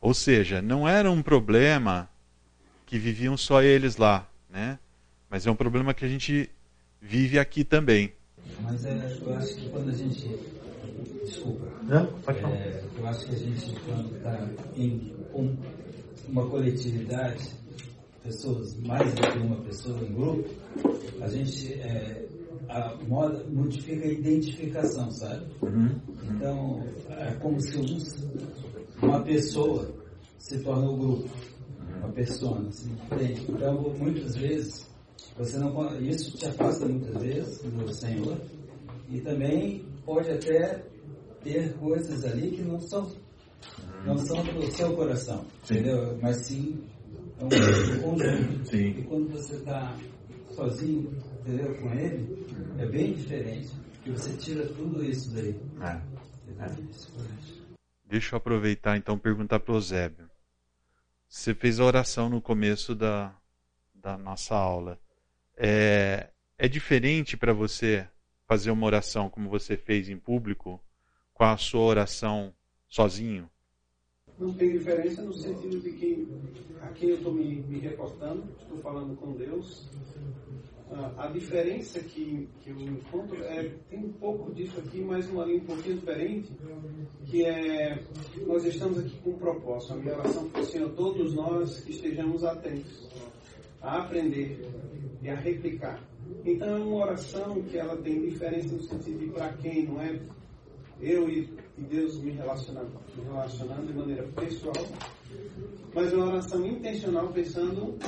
[0.00, 2.08] Ou seja, não era um problema
[2.86, 4.78] que viviam só eles lá, né?
[5.30, 6.50] Mas é um problema que a gente
[7.00, 8.12] vive aqui também.
[8.60, 10.28] Mas é, eu acho que quando a gente.
[11.24, 11.66] Desculpa.
[11.82, 12.54] Não, pode falar.
[12.56, 15.56] É, eu acho que a gente, quando está em um,
[16.28, 17.50] uma coletividade,
[18.22, 20.48] pessoas, mais do que uma pessoa em grupo,
[21.20, 21.72] a gente.
[21.74, 22.28] É,
[22.68, 25.46] a moda modifica a identificação, sabe?
[25.62, 25.90] Uhum.
[26.30, 29.90] Então, é como se um, uma pessoa
[30.38, 31.28] se torna o grupo,
[31.98, 32.96] uma persona, assim,
[33.48, 34.90] Então, muitas vezes,
[35.36, 38.38] você não, isso te afasta muitas vezes do Senhor
[39.08, 40.82] e também pode até
[41.42, 43.10] ter coisas ali que não são
[44.04, 45.74] não são do seu coração, sim.
[45.74, 46.18] entendeu?
[46.20, 46.82] Mas sim
[47.38, 48.64] é um conjunto.
[48.66, 48.88] Sim.
[48.98, 49.96] E quando você está
[50.50, 51.74] sozinho, entendeu?
[51.76, 52.46] Com ele,
[52.78, 55.54] é bem diferente, porque você tira tudo isso daí.
[55.80, 56.00] É.
[58.04, 60.30] Deixa eu aproveitar então perguntar para o Zébio.
[61.28, 63.34] Você fez a oração no começo da,
[63.94, 64.98] da nossa aula.
[65.56, 66.28] É,
[66.58, 68.06] é diferente para você
[68.46, 70.80] fazer uma oração como você fez em público
[71.34, 72.52] com a sua oração
[72.88, 73.48] sozinho?
[74.38, 76.28] Não tem diferença no sentido de que
[76.80, 79.88] aqui eu estou me, me reportando, estou falando com Deus.
[81.16, 85.62] a diferença que, que eu encontro é tem um pouco disso aqui, mas uma linha
[85.62, 86.50] um pouquinho diferente,
[87.26, 88.02] que é
[88.46, 89.94] nós estamos aqui com um propósito.
[89.94, 93.08] A minha oração foi Senhor, todos nós que estejamos atentos
[93.80, 94.68] a aprender
[95.22, 96.02] e a replicar.
[96.44, 100.18] Então é uma oração que ela tem diferença no sentido de para quem, não é
[101.02, 104.86] eu e, Deus me relacionando, me relacionando de maneira pessoal,
[105.94, 107.98] mas uma oração intencional pensando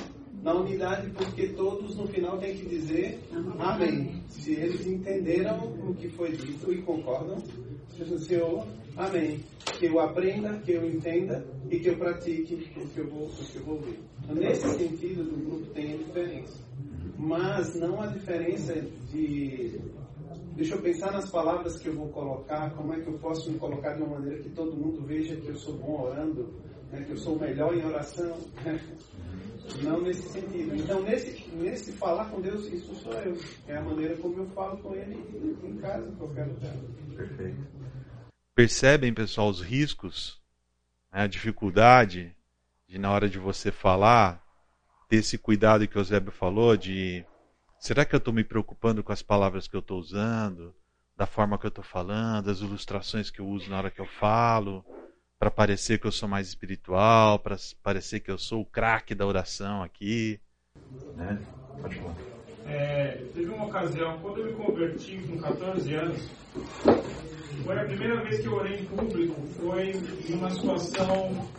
[0.42, 3.18] na unidade, porque todos no final têm que dizer
[3.59, 4.22] amém.
[4.28, 7.42] Se eles entenderam o que foi dito e concordam,
[8.18, 9.40] Senhor, amém.
[9.78, 13.30] Que eu aprenda, que eu entenda e que eu pratique o que eu vou, o
[13.30, 13.98] que eu vou ver.
[14.28, 16.62] Nesse sentido, o grupo tem a diferença.
[17.16, 18.74] mas não a diferença
[19.11, 19.80] de.
[20.56, 23.58] Deixa eu pensar nas palavras que eu vou colocar, como é que eu posso me
[23.58, 26.54] colocar de uma maneira que todo mundo veja que eu sou bom orando,
[26.92, 28.38] né, que eu sou melhor em oração.
[29.82, 30.76] Não nesse sentido.
[30.76, 33.36] Então, nesse, nesse falar com Deus, isso sou eu.
[33.66, 35.14] É a maneira como eu falo com Ele
[35.64, 36.76] em casa, em qualquer lugar.
[37.16, 37.66] Perfeito.
[38.54, 40.40] Percebem, pessoal, os riscos,
[41.12, 42.36] né, a dificuldade
[42.86, 44.40] de, na hora de você falar,
[45.08, 47.24] ter esse cuidado que o Eusébio falou de
[47.85, 50.75] será que eu estou me preocupando com as palavras que eu estou usando,
[51.14, 54.07] da forma que eu estou falando, as ilustrações que eu uso na hora que eu
[54.07, 54.83] falo,
[55.38, 59.27] para parecer que eu sou mais espiritual, para parecer que eu sou o craque da
[59.27, 60.40] oração aqui.
[61.14, 61.38] Né?
[61.79, 62.14] Pode falar.
[62.66, 66.31] É, teve uma ocasião, quando eu me converti com 14 anos,
[67.64, 69.90] foi a primeira vez que eu orei em público, foi
[70.27, 71.51] em uma situação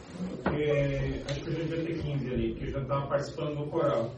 [0.58, 3.70] é, acho que eu já devia ter 15 ali, que eu já estava participando do
[3.70, 4.12] coral.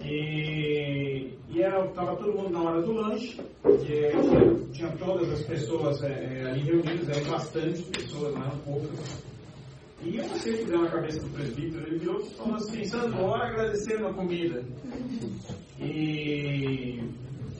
[0.00, 5.42] E, e era, tava todo mundo na hora do lanche, e tinha, tinha todas as
[5.42, 9.24] pessoas é, é, ali reunidas, eram bastante pessoas, não eram poucas.
[10.02, 12.84] E eu não sei o que deu na cabeça do presbítero, ele virou falou assim,
[12.84, 14.62] Sandro, ora agradecendo a comida.
[15.80, 17.00] E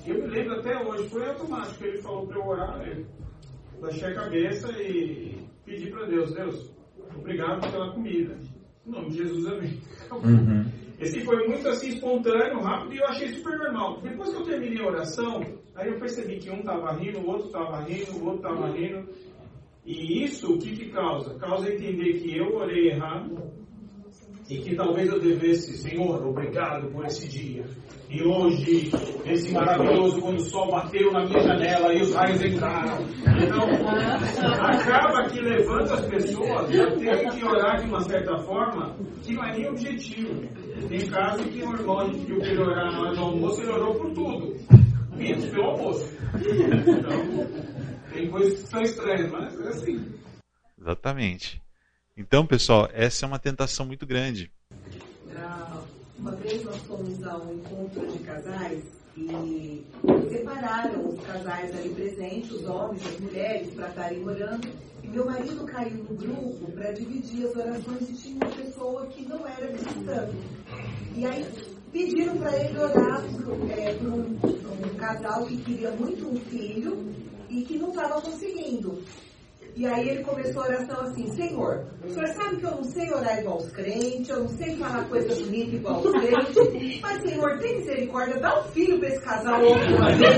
[0.06, 3.06] eu me lembro até hoje, foi automático, ele falou para eu orar, eu
[3.80, 6.70] baixei a cabeça e pedi para Deus, Deus,
[7.16, 8.36] obrigado pela comida.
[8.86, 9.80] Em nome de Jesus, amém.
[10.12, 10.83] Uhum.
[10.98, 14.00] Esse foi muito assim espontâneo, rápido e eu achei super normal.
[14.00, 15.40] Depois que eu terminei a oração,
[15.74, 19.08] aí eu percebi que um estava rindo, o outro estava rindo, o outro estava rindo.
[19.84, 21.34] E isso o que, que causa?
[21.34, 23.52] Causa entender que eu orei errado
[24.48, 27.64] e que talvez eu devesse, Senhor, obrigado por esse dia.
[28.10, 28.90] E hoje,
[29.24, 32.98] esse maravilhoso, quando o sol bateu na minha janela e os raios entraram.
[33.42, 33.64] Então,
[34.60, 39.44] acaba que levanta as pessoas a ter que orar de uma certa forma que não
[39.44, 40.42] é nem objetivo.
[40.88, 43.94] Tem caso que um irmão pediu para ele orar na hora do almoço, ele orou
[43.94, 44.56] por tudo,
[45.16, 46.16] menos pelo almoço.
[46.34, 47.46] Então,
[48.12, 50.14] tem coisas que são estranhas, mas é assim.
[50.78, 51.63] Exatamente.
[52.16, 54.52] Então, pessoal, essa é uma tentação muito grande.
[56.16, 58.84] Uma vez nós fomos a um encontro de casais
[59.16, 59.84] e
[60.30, 64.68] separaram os casais ali presentes, os homens, as mulheres, para estarem orando.
[65.02, 69.28] E meu marido caiu no grupo para dividir as orações e tinha uma pessoa que
[69.28, 70.30] não era cristã.
[71.16, 71.44] E aí
[71.92, 73.24] pediram para ele orar
[73.76, 74.38] é, para um,
[74.86, 77.12] um casal que queria muito um filho
[77.50, 79.02] e que não estava conseguindo.
[79.76, 83.12] E aí ele começou a oração assim, Senhor, o senhor sabe que eu não sei
[83.12, 87.58] orar igual os crentes, eu não sei falar coisa bonita igual os crentes, mas Senhor,
[87.58, 90.36] tem misericórdia, dá um filho para esse casal outro uma vez.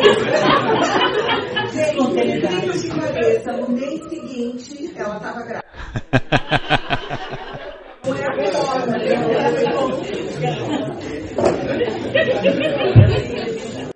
[1.72, 5.66] Gente, de cabeça, no mês seguinte, ela estava grávida.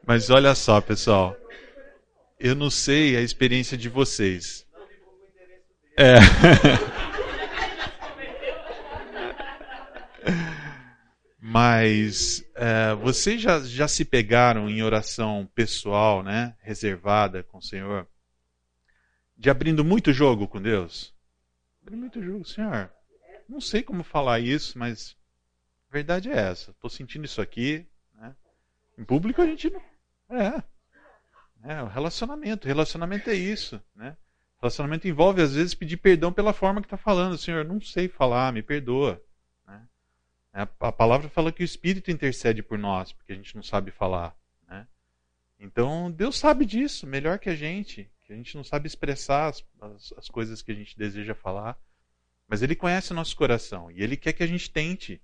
[0.07, 1.37] Mas olha só, pessoal.
[2.39, 4.67] Eu não sei a experiência de vocês.
[6.01, 6.17] É.
[11.39, 16.57] Mas é, vocês já, já se pegaram em oração pessoal, né?
[16.63, 18.09] Reservada com o Senhor?
[19.37, 21.15] De abrindo muito jogo com Deus?
[21.83, 22.91] Abrindo muito jogo, Senhor.
[23.47, 25.15] Não sei como falar isso, mas
[25.91, 26.71] a verdade é essa.
[26.71, 27.87] Estou sentindo isso aqui.
[28.15, 28.35] Né?
[28.97, 29.83] Em público a gente não.
[30.31, 30.63] É.
[31.63, 32.67] É, o relacionamento.
[32.67, 34.17] Relacionamento é isso, né?
[34.61, 37.39] Relacionamento envolve, às vezes, pedir perdão pela forma que está falando.
[37.39, 39.21] Senhor, não sei falar, me perdoa.
[39.67, 40.69] Né?
[40.79, 44.37] A palavra fala que o Espírito intercede por nós, porque a gente não sabe falar.
[44.69, 44.87] Né?
[45.59, 48.11] Então, Deus sabe disso, melhor que a gente.
[48.27, 51.79] Que a gente não sabe expressar as, as, as coisas que a gente deseja falar.
[52.47, 55.23] Mas Ele conhece o nosso coração e Ele quer que a gente tente.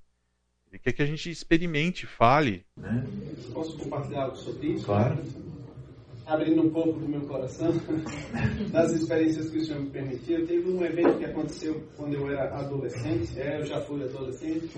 [0.73, 2.65] Ele quer que a gente experimente, fale.
[2.75, 3.05] Né?
[3.53, 4.87] Posso compartilhar algo sobre isso?
[4.87, 5.46] Claro
[6.27, 7.71] abrindo um pouco do meu coração,
[8.73, 10.45] das experiências que o Senhor me permitiu.
[10.45, 14.69] Teve um evento que aconteceu quando eu era adolescente, é, eu já fui adolescente,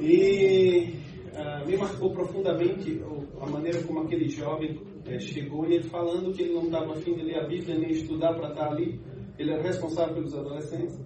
[0.00, 0.94] e
[1.34, 3.02] uh, me marcou profundamente
[3.38, 7.14] a maneira como aquele jovem é, chegou e ele falando que ele não estava afim
[7.14, 8.98] de ler a Bíblia nem estudar para estar ali,
[9.38, 10.98] ele era responsável pelos adolescentes,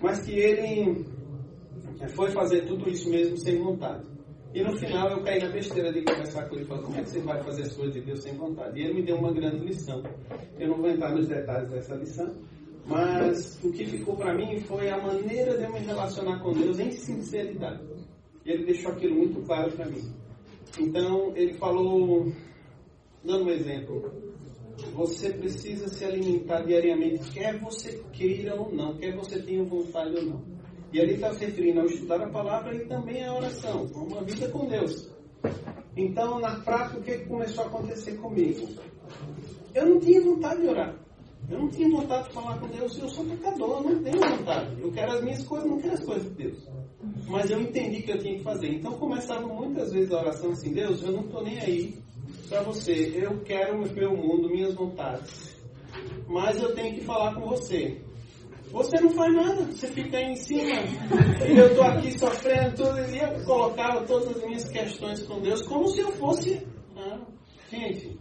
[0.00, 1.04] mas que ele
[2.00, 4.11] é, foi fazer tudo isso mesmo sem vontade.
[4.54, 7.08] E no final eu caí na besteira de conversar com ele falar, como é que
[7.08, 8.78] você vai fazer as coisas de Deus sem vontade?
[8.78, 10.02] E ele me deu uma grande lição.
[10.58, 12.34] Eu não vou entrar nos detalhes dessa lição,
[12.86, 16.78] mas o que ficou para mim foi a maneira de eu me relacionar com Deus
[16.78, 17.82] em sinceridade.
[18.44, 20.12] E ele deixou aquilo muito claro para mim.
[20.78, 22.30] Então ele falou,
[23.24, 24.12] dando um exemplo,
[24.92, 30.24] você precisa se alimentar diariamente, quer você queira ou não, quer você tenha vontade ou
[30.24, 30.51] não.
[30.92, 34.48] E ali está se referindo ao estudar a palavra e também a oração, uma vida
[34.48, 35.10] com Deus.
[35.96, 38.68] Então, na prática, o que começou a acontecer comigo?
[39.74, 40.94] Eu não tinha vontade de orar.
[41.50, 42.98] Eu não tinha vontade de falar com Deus.
[42.98, 44.80] Eu sou pecador, eu não tenho vontade.
[44.80, 46.68] Eu quero as minhas coisas, não quero as coisas de Deus.
[47.26, 48.68] Mas eu entendi que eu tinha que fazer.
[48.68, 51.98] Então, começava muitas vezes a oração assim: Deus, eu não estou nem aí
[52.48, 53.12] para você.
[53.16, 55.56] Eu quero o meu mundo, minhas vontades.
[56.26, 58.00] Mas eu tenho que falar com você.
[58.72, 60.80] Você não faz nada, você fica aí em cima.
[61.46, 62.98] E eu estou aqui sofrendo tudo.
[63.10, 66.66] E eu colocava todas as minhas questões com Deus como se eu fosse.
[66.96, 67.20] Ah,
[67.70, 68.18] gente,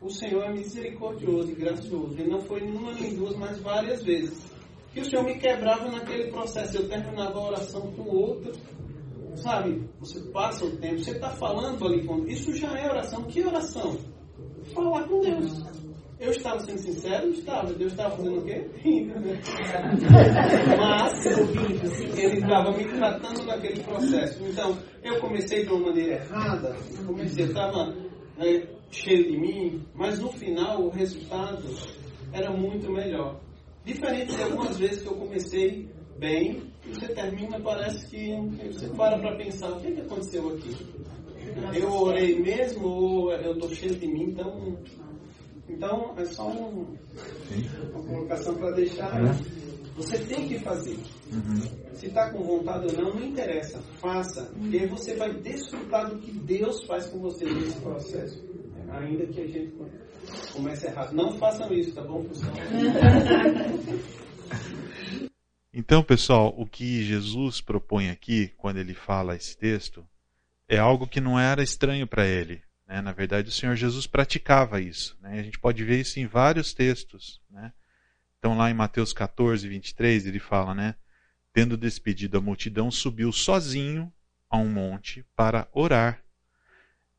[0.00, 2.18] o Senhor é misericordioso e gracioso.
[2.18, 4.52] E não foi numa nem duas, mas várias vezes.
[4.92, 6.76] Que o Senhor me quebrava naquele processo.
[6.76, 8.52] Eu terminava a oração com outra.
[9.36, 12.26] Sabe, você passa o tempo, você está falando ali com.
[12.26, 13.22] Isso já é oração.
[13.24, 13.96] Que oração?
[14.72, 15.83] Falar com Deus.
[16.20, 17.28] Eu estava sendo sincero?
[17.30, 17.72] Estava.
[17.72, 18.64] Deus estava fazendo o quê?
[18.76, 19.40] Rindo, né?
[20.78, 24.44] Mas ele estava me tratando naquele processo.
[24.44, 26.76] Então, eu comecei de uma maneira errada.
[27.06, 27.94] Comecei, estava
[28.38, 29.84] é, cheio de mim.
[29.94, 31.62] Mas no final, o resultado
[32.32, 33.40] era muito melhor.
[33.84, 38.34] Diferente de algumas vezes que eu comecei bem e você termina, parece que
[38.72, 40.74] você para para pensar: o que, que aconteceu aqui?
[41.74, 44.30] Eu orei mesmo ou eu estou cheio de mim?
[44.30, 44.78] Então
[45.68, 46.96] então, é só um,
[47.92, 49.10] uma colocação para deixar.
[49.96, 50.98] Você tem que fazer.
[51.32, 51.94] Uhum.
[51.94, 53.80] Se está com vontade ou não, não interessa.
[54.00, 54.52] Faça.
[54.60, 58.44] E aí você vai desfrutar do que Deus faz com você nesse processo.
[58.90, 59.74] Ainda que a gente
[60.52, 61.12] comece errado.
[61.14, 62.52] Não façam isso, tá bom, pessoal?
[65.76, 70.06] Então, pessoal, o que Jesus propõe aqui, quando ele fala esse texto,
[70.68, 72.62] é algo que não era estranho para ele.
[72.86, 73.00] Né?
[73.00, 75.16] Na verdade, o Senhor Jesus praticava isso.
[75.20, 75.38] Né?
[75.38, 77.40] A gente pode ver isso em vários textos.
[77.50, 77.72] Né?
[78.38, 80.94] Então, lá em Mateus 14, 23, ele fala, né?
[81.52, 84.12] Tendo despedido a multidão, subiu sozinho
[84.50, 86.22] a um monte para orar.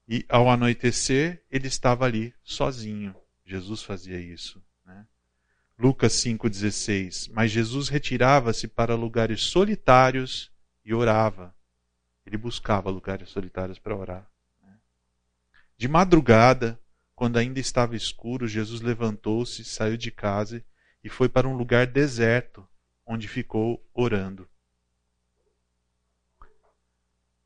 [0.07, 3.15] E ao anoitecer, ele estava ali sozinho.
[3.45, 4.61] Jesus fazia isso.
[4.85, 5.05] Né?
[5.79, 7.31] Lucas 5,16.
[7.33, 10.51] Mas Jesus retirava-se para lugares solitários
[10.83, 11.55] e orava.
[12.25, 14.29] Ele buscava lugares solitários para orar.
[15.77, 16.79] De madrugada,
[17.15, 20.63] quando ainda estava escuro, Jesus levantou-se, saiu de casa
[21.03, 22.67] e foi para um lugar deserto,
[23.05, 24.47] onde ficou orando.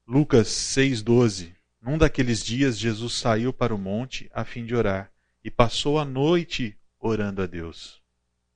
[0.08, 5.12] Lucas 6,12 Num daqueles dias, Jesus saiu para o monte a fim de orar
[5.44, 8.02] e passou a noite orando a Deus.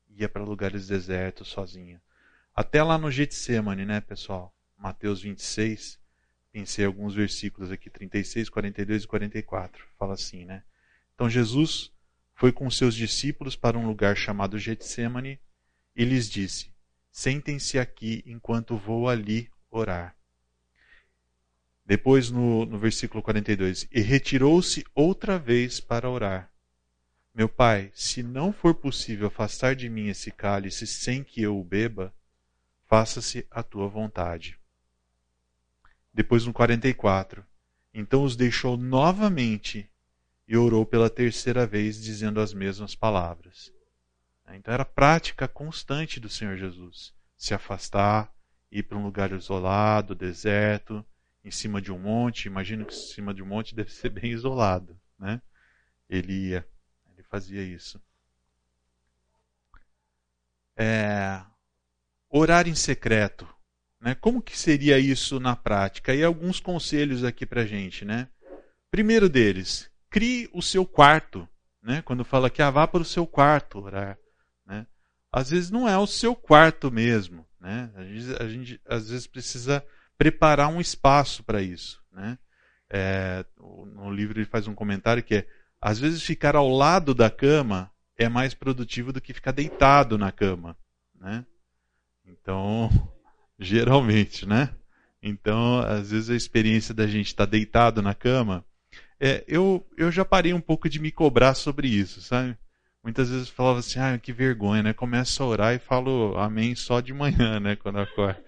[0.09, 2.01] Ia para lugares desertos sozinho.
[2.53, 4.53] Até lá no Getsemane, né, pessoal?
[4.77, 5.99] Mateus 26,
[6.53, 9.85] pensei alguns versículos aqui, 36, 42 e 44.
[9.97, 10.63] Fala assim, né?
[11.15, 11.91] Então Jesus
[12.35, 15.39] foi com seus discípulos para um lugar chamado Getsemane
[15.95, 16.71] e lhes disse:
[17.11, 20.15] Sentem-se aqui enquanto vou ali orar.
[21.85, 26.49] Depois, no, no versículo 42, e retirou-se outra vez para orar.
[27.33, 31.63] Meu pai, se não for possível afastar de mim esse cálice sem que eu o
[31.63, 32.13] beba,
[32.85, 34.57] faça-se a tua vontade.
[36.13, 37.45] Depois no 44.
[37.93, 39.89] Então os deixou novamente
[40.47, 43.71] e orou pela terceira vez, dizendo as mesmas palavras.
[44.55, 47.13] Então era prática constante do Senhor Jesus.
[47.37, 48.33] Se afastar,
[48.71, 51.05] ir para um lugar isolado, deserto,
[51.43, 52.45] em cima de um monte.
[52.45, 54.99] Imagino que em cima de um monte deve ser bem isolado.
[55.17, 55.41] Né?
[56.09, 56.67] Ele ia,
[57.11, 58.01] ele fazia isso.
[60.75, 61.43] É,
[62.29, 63.47] orar em secreto.
[64.03, 64.13] Né?
[64.15, 66.13] Como que seria isso na prática?
[66.13, 68.03] E alguns conselhos aqui para gente.
[68.03, 68.27] Né?
[68.91, 71.47] Primeiro deles, crie o seu quarto.
[71.81, 72.01] Né?
[72.01, 74.17] Quando fala que ah, vá para o seu quarto orar.
[74.67, 74.85] Né?
[75.31, 77.47] Às vezes não é o seu quarto mesmo.
[77.61, 77.89] Né?
[77.95, 79.81] A, gente, a gente às vezes precisa
[80.17, 82.03] preparar um espaço para isso.
[82.11, 82.37] Né?
[82.89, 85.47] É, no livro ele faz um comentário que é
[85.79, 90.31] às vezes ficar ao lado da cama é mais produtivo do que ficar deitado na
[90.31, 90.77] cama.
[91.15, 91.45] Né?
[92.25, 92.89] Então,
[93.59, 94.69] geralmente, né?
[95.21, 98.65] Então, às vezes a experiência da gente estar tá deitado na cama,
[99.19, 102.57] é, eu, eu já parei um pouco de me cobrar sobre isso, sabe?
[103.01, 104.93] Muitas vezes eu falava assim, ah, que vergonha, né?
[104.93, 107.75] Começo a orar e falo amém só de manhã, né?
[107.75, 108.39] Quando acordo.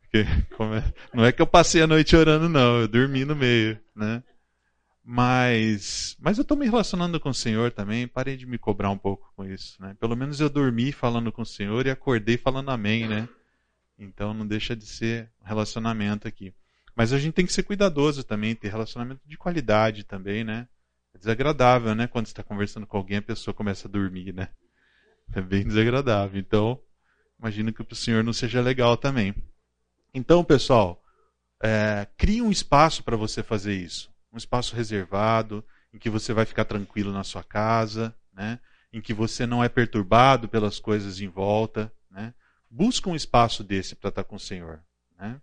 [0.00, 0.24] Porque,
[1.12, 4.22] não é que eu passei a noite orando, não, eu dormi no meio, né?
[5.04, 8.98] Mas, mas eu estou me relacionando com o Senhor também, parei de me cobrar um
[8.98, 9.96] pouco com isso, né?
[9.98, 13.26] Pelo menos eu dormi falando com o Senhor e acordei falando amém, né?
[13.98, 16.54] Então não deixa de ser um relacionamento aqui.
[16.94, 20.68] Mas a gente tem que ser cuidadoso também, ter relacionamento de qualidade também, né?
[21.14, 22.06] É desagradável, né?
[22.06, 24.48] Quando você está conversando com alguém, a pessoa começa a dormir, né?
[25.32, 26.40] É bem desagradável.
[26.40, 26.80] Então,
[27.38, 29.34] imagino que para o senhor não seja legal também.
[30.12, 31.02] Então, pessoal,
[31.62, 34.10] é, crie um espaço para você fazer isso.
[34.32, 38.60] um espaço reservado, em que você vai ficar tranquilo na sua casa, né?
[38.92, 41.92] em que você não é perturbado pelas coisas em volta.
[42.70, 44.80] Busca um espaço desse para estar com o Senhor.
[45.18, 45.40] Né?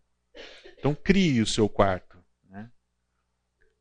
[0.78, 2.17] Então crie o seu quarto.
[2.49, 2.69] Né?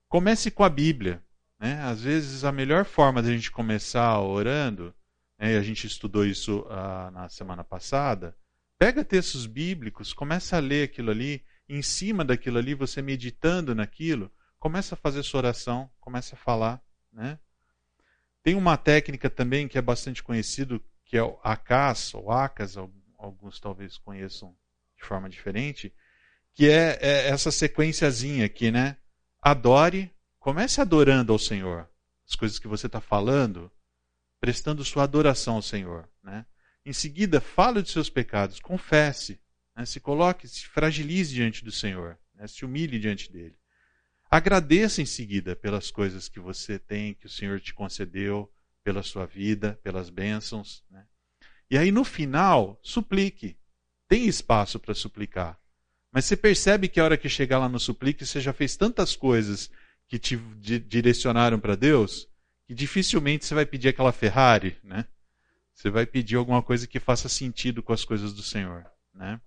[0.08, 1.22] Comece com a Bíblia.
[1.58, 1.80] Né?
[1.82, 4.94] Às vezes a melhor forma de a gente começar orando,
[5.38, 5.54] né?
[5.54, 8.36] e a gente estudou isso ah, na semana passada,
[8.78, 14.30] pega textos bíblicos, começa a ler aquilo ali, em cima daquilo ali, você meditando naquilo,
[14.58, 16.82] começa a fazer sua oração, começa a falar.
[17.12, 17.38] Né?
[18.42, 22.76] Tem uma técnica também que é bastante conhecido, que é o ACAS, ou ACAS,
[23.24, 24.56] alguns talvez conheçam
[24.96, 25.92] de forma diferente,
[26.52, 28.96] que é, é essa sequenciazinha aqui, né?
[29.42, 31.88] Adore, comece adorando ao Senhor.
[32.26, 33.70] As coisas que você está falando,
[34.40, 36.08] prestando sua adoração ao Senhor.
[36.22, 36.46] Né?
[36.84, 39.40] Em seguida, fale de seus pecados, confesse,
[39.76, 39.84] né?
[39.84, 42.46] se coloque, se fragilize diante do Senhor, né?
[42.46, 43.56] se humilhe diante dele.
[44.30, 48.50] Agradeça em seguida pelas coisas que você tem, que o Senhor te concedeu,
[48.82, 50.84] pela sua vida, pelas bênçãos.
[50.90, 51.06] Né?
[51.70, 53.56] E aí no final, suplique.
[54.08, 55.58] Tem espaço para suplicar.
[56.12, 59.16] Mas você percebe que a hora que chegar lá no suplique, você já fez tantas
[59.16, 59.70] coisas
[60.06, 62.28] que te direcionaram para Deus,
[62.66, 65.06] que dificilmente você vai pedir aquela Ferrari, né?
[65.74, 69.40] Você vai pedir alguma coisa que faça sentido com as coisas do Senhor, né?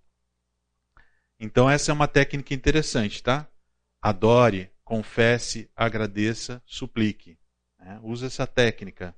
[1.39, 3.47] Então essa é uma técnica interessante, tá?
[4.01, 7.37] Adore, confesse, agradeça, suplique.
[7.79, 7.99] Né?
[8.03, 9.15] Use essa técnica.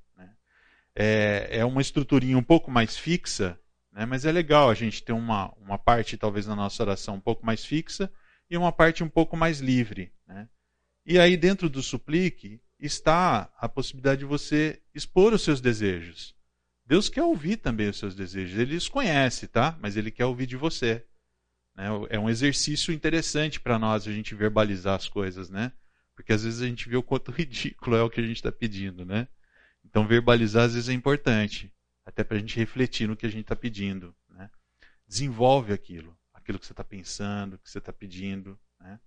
[1.01, 3.57] É, é uma estruturinha um pouco mais fixa,
[3.91, 4.05] né?
[4.05, 7.45] Mas é legal a gente ter uma, uma parte, talvez, na nossa oração um pouco
[7.45, 8.11] mais fixa
[8.49, 10.11] e uma parte um pouco mais livre.
[10.27, 10.47] Né?
[11.05, 16.35] E aí, dentro do suplique, está a possibilidade de você expor os seus desejos.
[16.85, 18.57] Deus quer ouvir também os seus desejos.
[18.57, 19.77] Ele os conhece, tá?
[19.79, 21.05] Mas ele quer ouvir de você.
[21.75, 21.85] Né?
[22.09, 25.71] É um exercício interessante para nós a gente verbalizar as coisas, né?
[26.15, 28.51] Porque às vezes a gente vê o quanto ridículo é o que a gente está
[28.51, 29.27] pedindo, né?
[29.89, 31.73] Então verbalizar às vezes é importante
[32.05, 34.15] até para a gente refletir no que a gente está pedindo.
[34.29, 34.49] Né?
[35.07, 38.57] Desenvolve aquilo, aquilo que você está pensando, que você está pedindo.
[38.79, 38.99] Né?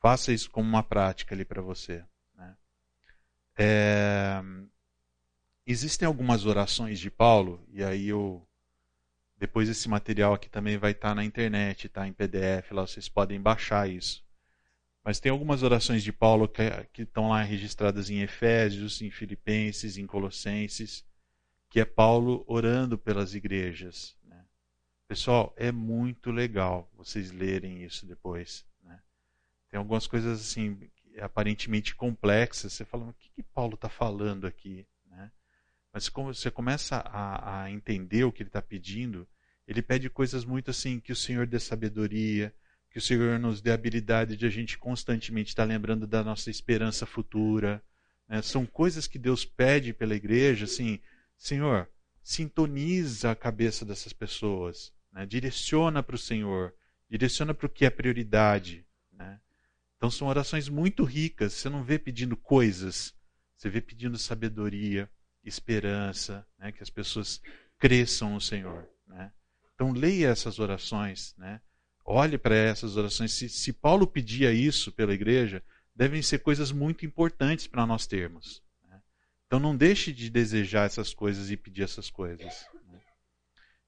[0.00, 2.04] Faça isso como uma prática ali para você.
[2.34, 2.56] Né?
[3.56, 4.42] É...
[5.66, 8.44] Existem algumas orações de Paulo, e aí eu.
[9.36, 13.08] Depois esse material aqui também vai estar tá na internet, tá em PDF, lá vocês
[13.08, 14.24] podem baixar isso.
[15.08, 19.96] Mas tem algumas orações de Paulo que, que estão lá registradas em Efésios, em Filipenses,
[19.96, 21.02] em Colossenses
[21.70, 24.14] que é Paulo orando pelas igrejas.
[24.22, 24.44] Né?
[25.08, 28.66] Pessoal, é muito legal vocês lerem isso depois.
[28.82, 29.00] Né?
[29.70, 30.78] Tem algumas coisas assim
[31.22, 32.74] aparentemente complexas.
[32.74, 34.86] Você fala, o que, que Paulo está falando aqui?
[35.06, 35.32] Né?
[35.90, 39.26] Mas como você começa a, a entender o que ele está pedindo,
[39.66, 42.54] ele pede coisas muito assim que o Senhor dê sabedoria,
[42.90, 46.50] que o Senhor nos dê a habilidade de a gente constantemente estar lembrando da nossa
[46.50, 47.82] esperança futura.
[48.28, 48.40] Né?
[48.42, 51.00] São coisas que Deus pede pela igreja, assim,
[51.36, 51.88] Senhor,
[52.22, 55.26] sintoniza a cabeça dessas pessoas, né?
[55.26, 56.74] direciona para o Senhor,
[57.08, 58.86] direciona para o que é prioridade.
[59.12, 59.40] Né?
[59.96, 61.52] Então são orações muito ricas.
[61.54, 63.14] Você não vê pedindo coisas,
[63.56, 65.10] você vê pedindo sabedoria,
[65.44, 66.72] esperança, né?
[66.72, 67.40] que as pessoas
[67.78, 68.88] cresçam no Senhor.
[69.06, 69.30] Né?
[69.74, 71.60] Então leia essas orações, né?
[72.08, 73.32] Olhe para essas orações.
[73.32, 75.62] Se, se Paulo pedia isso pela igreja,
[75.94, 78.62] devem ser coisas muito importantes para nós termos.
[79.48, 82.66] Então não deixe de desejar essas coisas e pedir essas coisas.
[82.86, 83.00] Né?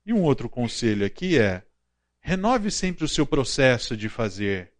[0.07, 1.63] E um outro conselho aqui é:
[2.21, 4.73] renove sempre o seu processo de fazer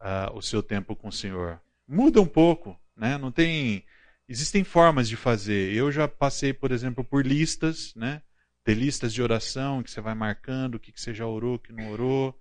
[0.00, 1.60] uh, o seu tempo com o Senhor.
[1.86, 3.16] Muda um pouco, né?
[3.16, 3.84] Não tem,
[4.28, 5.72] existem formas de fazer.
[5.72, 8.20] Eu já passei, por exemplo, por listas, né?
[8.64, 11.58] Ter listas de oração que você vai marcando o que, que você já orou, o
[11.60, 12.38] que não orou.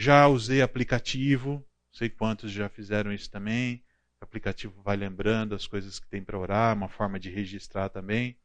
[0.00, 3.82] Já usei aplicativo, sei quantos já fizeram isso também.
[4.20, 8.38] O aplicativo vai lembrando as coisas que tem para orar, uma forma de registrar também.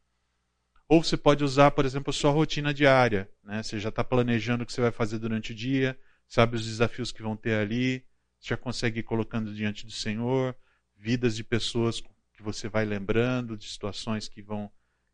[0.87, 3.29] Ou você pode usar, por exemplo, a sua rotina diária.
[3.43, 3.61] Né?
[3.61, 5.95] Você já está planejando o que você vai fazer durante o dia,
[6.27, 8.03] sabe os desafios que vão ter ali,
[8.39, 10.55] você já consegue ir colocando diante do Senhor,
[10.97, 12.01] vidas de pessoas
[12.33, 14.71] que você vai lembrando, de situações que vão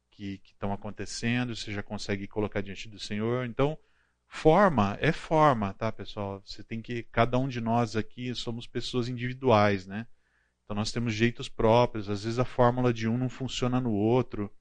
[0.09, 3.45] que, estão acontecendo, você já consegue colocar diante do Senhor.
[3.45, 3.77] Então,
[4.29, 6.41] forma é forma, tá, pessoal?
[6.45, 10.07] Você tem que cada um de nós aqui somos pessoas individuais, né?
[10.63, 14.53] Então nós temos jeitos próprios, às vezes a fórmula de um não funciona no outro.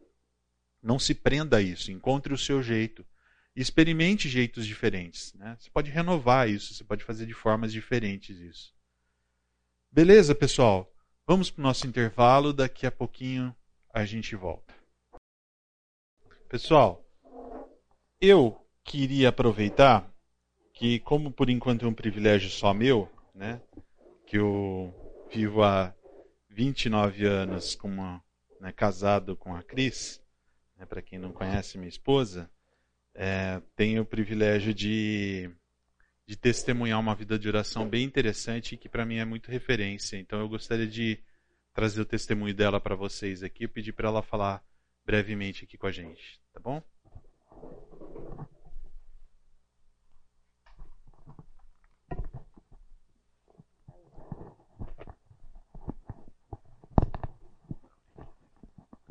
[0.83, 3.05] Não se prenda a isso, encontre o seu jeito.
[3.55, 5.35] Experimente jeitos diferentes.
[5.35, 5.57] Né?
[5.59, 8.73] Você pode renovar isso, você pode fazer de formas diferentes isso.
[9.91, 10.91] Beleza, pessoal?
[11.27, 13.55] Vamos para o nosso intervalo, daqui a pouquinho
[13.93, 14.73] a gente volta.
[16.49, 17.05] Pessoal,
[18.21, 20.11] eu queria aproveitar
[20.73, 23.61] que, como por enquanto é um privilégio só meu, né,
[24.27, 24.95] que eu
[25.31, 25.95] vivo há
[26.49, 28.25] 29 anos com uma,
[28.59, 30.23] né, casado com a Cris,
[30.75, 32.51] né, para quem não conhece minha esposa,
[33.15, 35.51] é, tenho o privilégio de,
[36.27, 40.17] de testemunhar uma vida de oração bem interessante que para mim é muito referência.
[40.17, 41.23] Então eu gostaria de
[41.75, 44.65] trazer o testemunho dela para vocês aqui e pedir para ela falar
[45.05, 46.83] brevemente aqui com a gente, tá bom?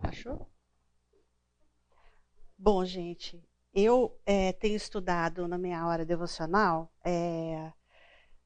[0.07, 0.49] Achou?
[2.57, 3.43] Bom, gente,
[3.73, 7.73] eu é, tenho estudado na minha hora devocional é,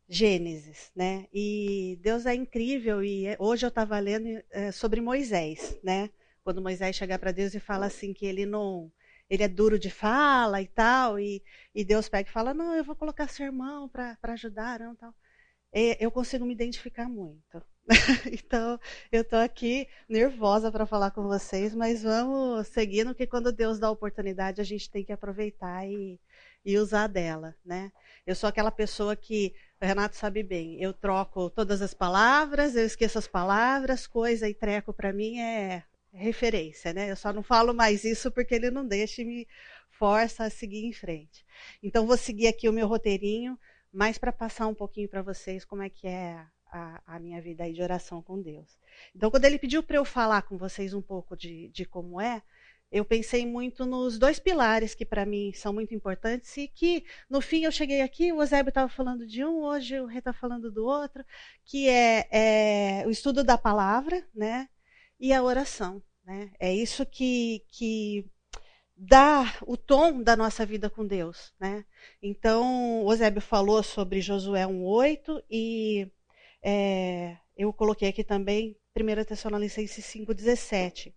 [0.09, 1.28] Gênesis, né?
[1.32, 6.09] E Deus é incrível e é, hoje eu estava lendo é, sobre Moisés, né?
[6.43, 8.91] Quando Moisés chega para Deus e fala assim que ele não,
[9.30, 11.43] ele é duro de fala e tal, e,
[11.76, 15.14] e Deus pega e fala não, eu vou colocar seu irmão para ajudar, não tal.
[15.72, 17.64] É, eu consigo me identificar muito.
[18.32, 18.79] então,
[19.11, 23.89] eu estou aqui nervosa para falar com vocês, mas vamos seguindo, que quando Deus dá
[23.89, 26.19] oportunidade, a gente tem que aproveitar e,
[26.63, 27.91] e usar dela, né?
[28.25, 32.86] Eu sou aquela pessoa que, o Renato sabe bem, eu troco todas as palavras, eu
[32.86, 37.09] esqueço as palavras, coisa e treco para mim é referência, né?
[37.09, 39.47] Eu só não falo mais isso porque ele não deixa e me
[39.89, 41.45] força a seguir em frente.
[41.82, 43.57] Então, vou seguir aqui o meu roteirinho,
[43.91, 47.63] mais para passar um pouquinho para vocês como é que é a, a, minha vida
[47.63, 48.78] aí de oração com Deus.
[49.15, 52.41] Então, quando ele pediu para eu falar com vocês um pouco de, de como é,
[52.91, 57.39] eu pensei muito nos dois pilares que para mim são muito importantes e que no
[57.39, 60.69] fim eu cheguei aqui, o Eusébio estava falando de um, hoje o Rê está falando
[60.69, 61.24] do outro,
[61.63, 64.67] que é, é, o estudo da palavra, né,
[65.19, 66.51] e a oração, né.
[66.59, 68.26] É isso que, que
[68.95, 71.86] dá o tom da nossa vida com Deus, né.
[72.22, 76.11] Então, o Eusébio falou sobre Josué 1:8 e
[76.62, 81.14] é, eu coloquei aqui também 1 Tessalonicenses 5,17.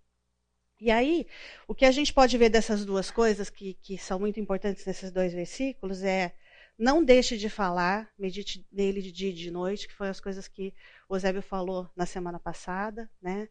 [0.80, 1.26] E aí,
[1.66, 5.10] o que a gente pode ver dessas duas coisas, que, que são muito importantes nesses
[5.10, 6.34] dois versículos, é
[6.78, 10.48] não deixe de falar, medite nele de dia e de noite, que foi as coisas
[10.48, 10.74] que
[11.08, 13.48] o Eusébio falou na semana passada, né?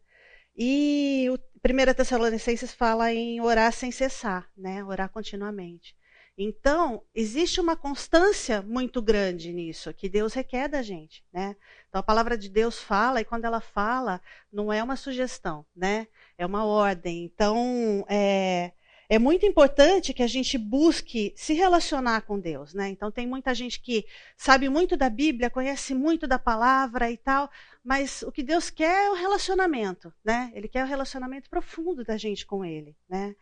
[0.56, 4.84] E o 1 Tessalonicenses fala em orar sem cessar, né?
[4.84, 5.96] Orar continuamente.
[6.36, 11.56] Então, existe uma constância muito grande nisso, que Deus requer da gente, né?
[11.94, 14.20] Então, a palavra de Deus fala, e quando ela fala,
[14.52, 16.08] não é uma sugestão, né?
[16.36, 17.22] É uma ordem.
[17.22, 18.72] Então, é,
[19.08, 22.88] é muito importante que a gente busque se relacionar com Deus, né?
[22.88, 24.04] Então, tem muita gente que
[24.36, 27.48] sabe muito da Bíblia, conhece muito da palavra e tal,
[27.84, 30.50] mas o que Deus quer é o relacionamento, né?
[30.52, 33.36] Ele quer o relacionamento profundo da gente com Ele, né?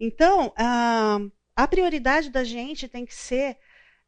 [0.00, 1.18] Então, ah,
[1.54, 3.58] a prioridade da gente tem que ser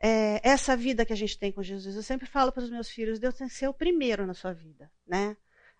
[0.00, 1.94] é, essa vida que a gente tem com Jesus.
[1.94, 4.52] Eu sempre falo para os meus filhos, Deus tem que ser o primeiro na sua
[4.52, 5.36] vida, né?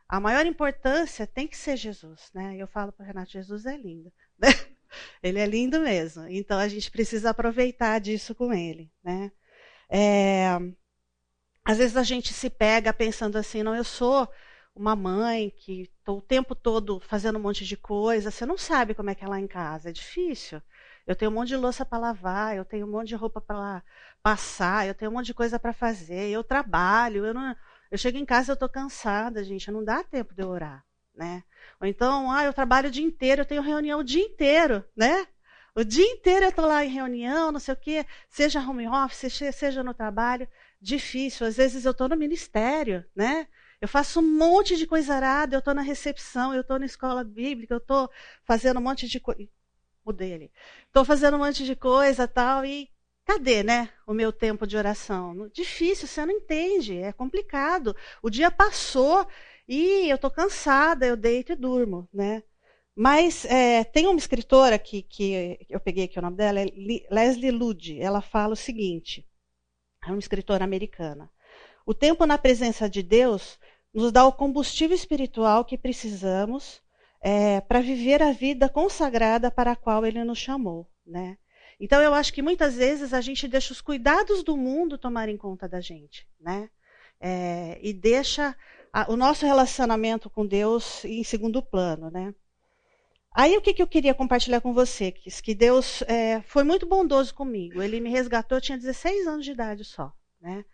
[0.07, 2.57] A maior importância tem que ser Jesus, né?
[2.57, 4.49] Eu falo para Renato, Jesus é lindo, né?
[5.23, 6.27] Ele é lindo mesmo.
[6.29, 9.31] Então a gente precisa aproveitar disso com ele, né?
[9.89, 10.59] É,
[11.65, 14.29] às vezes a gente se pega pensando assim, não, eu sou
[14.75, 18.95] uma mãe que estou o tempo todo fazendo um monte de coisa, você não sabe
[18.95, 20.61] como é que é lá em casa, é difícil.
[21.07, 23.83] Eu tenho um monte de louça para lavar, eu tenho um monte de roupa para
[24.23, 27.57] passar, eu tenho um monte de coisa para fazer, eu trabalho, eu não,
[27.91, 30.85] eu chego em casa eu estou cansada, gente, não dá tempo de orar,
[31.15, 31.43] né?
[31.81, 35.27] Ou então, ah, eu trabalho o dia inteiro, eu tenho reunião o dia inteiro, né?
[35.75, 39.33] O dia inteiro eu estou lá em reunião, não sei o quê, seja home office,
[39.55, 40.49] seja no trabalho,
[40.81, 41.47] difícil.
[41.47, 43.47] Às vezes eu estou no ministério, né?
[43.81, 47.25] Eu faço um monte de coisa arada, eu estou na recepção, eu estou na escola
[47.25, 48.11] bíblica, eu estou
[48.45, 49.49] fazendo um monte de coisa
[50.05, 50.53] mudei ali.
[50.87, 52.89] Estou fazendo um monte de coisa tal, e
[53.25, 55.49] cadê, né, o meu tempo de oração?
[55.53, 57.95] Difícil, você não entende, é complicado.
[58.23, 59.27] O dia passou
[59.69, 62.43] e eu estou cansada, eu deito e durmo, né?
[62.95, 66.67] Mas é, tem uma escritora que, que eu peguei aqui o nome dela, é
[67.11, 67.99] Leslie Ludd.
[68.01, 69.27] Ela fala o seguinte:
[70.05, 71.31] é uma escritora americana.
[71.87, 73.59] O tempo na presença de Deus
[73.93, 76.83] nos dá o combustível espiritual que precisamos
[77.21, 81.37] é, para viver a vida consagrada para a qual ele nos chamou, né?
[81.79, 85.69] Então eu acho que muitas vezes a gente deixa os cuidados do mundo tomarem conta
[85.69, 86.69] da gente, né?
[87.21, 88.57] É, e deixa
[88.93, 92.35] a, o nosso relacionamento com Deus em segundo plano, né?
[93.33, 97.33] Aí o que, que eu queria compartilhar com você, que, Deus é, foi muito bondoso
[97.33, 97.81] comigo.
[97.81, 100.65] Ele me resgatou, eu tinha 16 anos de idade só, né?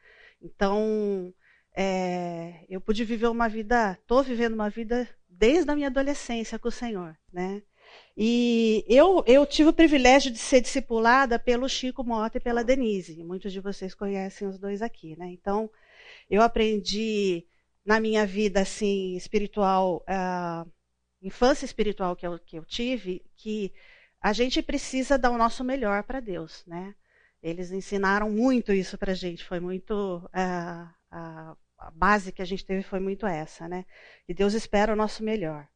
[0.40, 1.32] Então
[1.76, 5.08] é, eu pude viver uma vida, estou vivendo uma vida
[5.38, 7.62] desde a minha adolescência com o Senhor, né?
[8.16, 13.22] E eu, eu tive o privilégio de ser discipulada pelo Chico Mota e pela Denise.
[13.22, 15.26] Muitos de vocês conhecem os dois aqui, né?
[15.28, 15.70] Então,
[16.30, 17.46] eu aprendi
[17.84, 20.70] na minha vida assim espiritual, uh,
[21.22, 23.72] infância espiritual que eu, que eu tive, que
[24.20, 26.94] a gente precisa dar o nosso melhor para Deus, né?
[27.42, 32.64] Eles ensinaram muito isso para gente, foi muito uh, a, a base que a gente
[32.64, 33.84] teve foi muito essa, né?
[34.28, 35.68] E Deus espera o nosso melhor.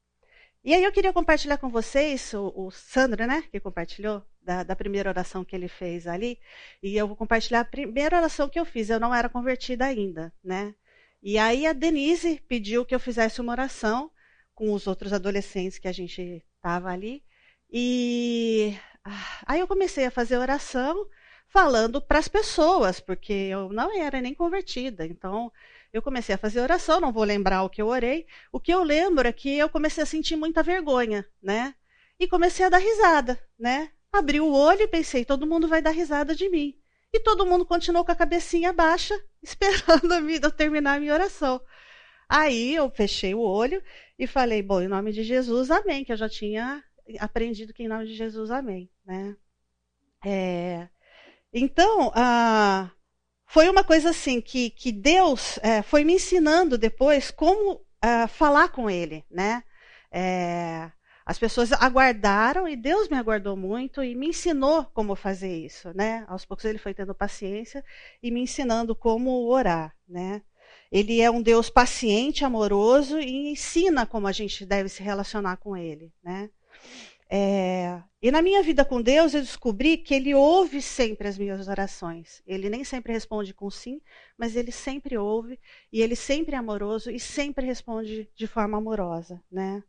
[0.62, 4.76] E aí eu queria compartilhar com vocês, o, o Sandro, né, que compartilhou, da, da,
[4.76, 6.38] primeira oração que ele fez ali,
[6.82, 10.32] e eu vou compartilhar a primeira oração que eu fiz, eu não era convertida ainda,
[10.42, 10.74] né?
[11.22, 14.10] E aí a Denise pediu que eu fizesse uma oração
[14.54, 17.22] com os outros adolescentes que a gente estava ali,
[17.70, 21.06] e ah, aí eu comecei a fazer oração
[21.48, 25.52] falando para as pessoas, porque eu não era nem convertida, então
[25.92, 28.26] eu comecei a fazer oração, não vou lembrar o que eu orei.
[28.52, 31.74] O que eu lembro é que eu comecei a sentir muita vergonha, né?
[32.18, 33.90] E comecei a dar risada, né?
[34.12, 36.76] Abri o olho e pensei, todo mundo vai dar risada de mim.
[37.12, 41.60] E todo mundo continuou com a cabecinha baixa, esperando vida terminar a minha oração.
[42.28, 43.82] Aí eu fechei o olho
[44.18, 46.84] e falei, bom, em nome de Jesus, amém, que eu já tinha
[47.18, 49.36] aprendido que em nome de Jesus, amém, né?
[50.24, 50.88] É,
[51.52, 52.90] então, ah,
[53.50, 58.68] foi uma coisa assim que, que Deus é, foi me ensinando depois como é, falar
[58.68, 59.64] com Ele, né?
[60.08, 60.88] É,
[61.26, 66.24] as pessoas aguardaram e Deus me aguardou muito e me ensinou como fazer isso, né?
[66.28, 67.84] Aos poucos ele foi tendo paciência
[68.22, 70.42] e me ensinando como orar, né?
[70.90, 75.76] Ele é um Deus paciente, amoroso e ensina como a gente deve se relacionar com
[75.76, 76.50] ele, né?
[77.32, 81.68] É, e na minha vida com Deus, eu descobri que Ele ouve sempre as minhas
[81.68, 82.42] orações.
[82.44, 84.00] Ele nem sempre responde com sim,
[84.36, 85.58] mas Ele sempre ouve,
[85.92, 89.40] e Ele sempre é amoroso e sempre responde de forma amorosa.
[89.50, 89.80] Né?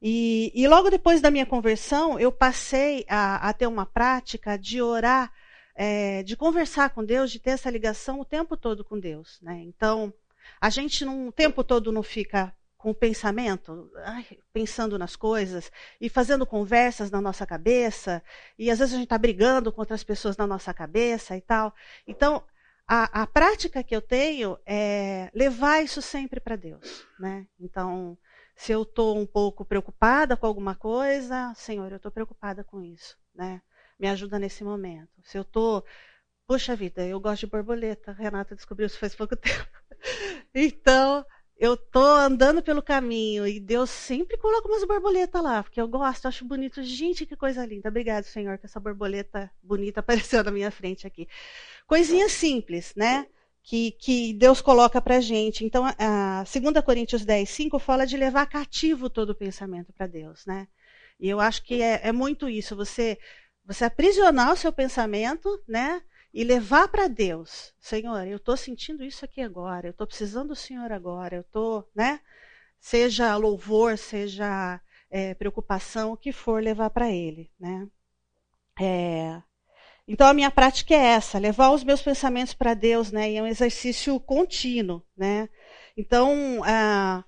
[0.00, 4.82] E, e logo depois da minha conversão, eu passei a, a ter uma prática de
[4.82, 5.32] orar,
[5.74, 9.40] é, de conversar com Deus, de ter essa ligação o tempo todo com Deus.
[9.40, 9.62] Né?
[9.62, 10.12] Então,
[10.60, 15.70] a gente não, o tempo todo não fica com o pensamento, ai, pensando nas coisas
[16.00, 18.20] e fazendo conversas na nossa cabeça,
[18.58, 21.72] e às vezes a gente está brigando com outras pessoas na nossa cabeça e tal.
[22.08, 22.42] Então,
[22.84, 27.06] a, a prática que eu tenho é levar isso sempre para Deus.
[27.20, 27.46] Né?
[27.60, 28.18] Então,
[28.56, 33.16] se eu estou um pouco preocupada com alguma coisa, Senhor, eu estou preocupada com isso.
[33.32, 33.62] Né?
[33.96, 35.12] Me ajuda nesse momento.
[35.22, 35.84] Se eu estou.
[36.48, 38.10] Puxa vida, eu gosto de borboleta.
[38.10, 39.68] Renata descobriu isso faz pouco tempo.
[40.52, 41.24] Então,
[41.62, 46.26] eu tô andando pelo caminho e Deus sempre coloca umas borboletas lá, porque eu gosto,
[46.26, 46.82] acho bonito.
[46.82, 47.88] Gente, que coisa linda.
[47.88, 50.00] Obrigado, Senhor, que essa borboleta bonita
[50.34, 51.28] apareceu na minha frente aqui.
[51.86, 53.28] Coisinha simples, né?
[53.62, 55.64] Que, que Deus coloca pra gente.
[55.64, 60.44] Então, a 2 Coríntios 10, 5 fala de levar cativo todo o pensamento para Deus,
[60.44, 60.66] né?
[61.20, 62.74] E eu acho que é, é muito isso.
[62.74, 63.16] Você,
[63.64, 66.02] você aprisionar o seu pensamento, né?
[66.32, 70.56] E levar para Deus, Senhor, eu estou sentindo isso aqui agora, eu estou precisando do
[70.56, 72.20] Senhor agora, eu estou, né?
[72.80, 74.80] Seja louvor, seja
[75.10, 77.86] é, preocupação, o que for, levar para Ele, né?
[78.80, 79.42] É,
[80.08, 83.30] então a minha prática é essa, levar os meus pensamentos para Deus, né?
[83.30, 85.48] E é um exercício contínuo, né?
[85.96, 87.24] Então, ah,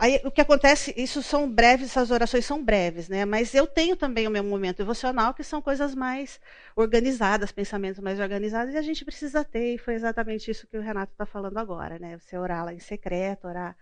[0.00, 3.24] Aí, o que acontece, isso são breves, essas orações são breves, né?
[3.24, 6.40] Mas eu tenho também o meu momento devocional, que são coisas mais
[6.74, 10.80] organizadas, pensamentos mais organizados, e a gente precisa ter, e foi exatamente isso que o
[10.80, 12.18] Renato está falando agora, né?
[12.18, 13.76] Você orar lá em secreto, orar,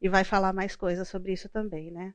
[0.00, 2.14] e vai falar mais coisas sobre isso também, né?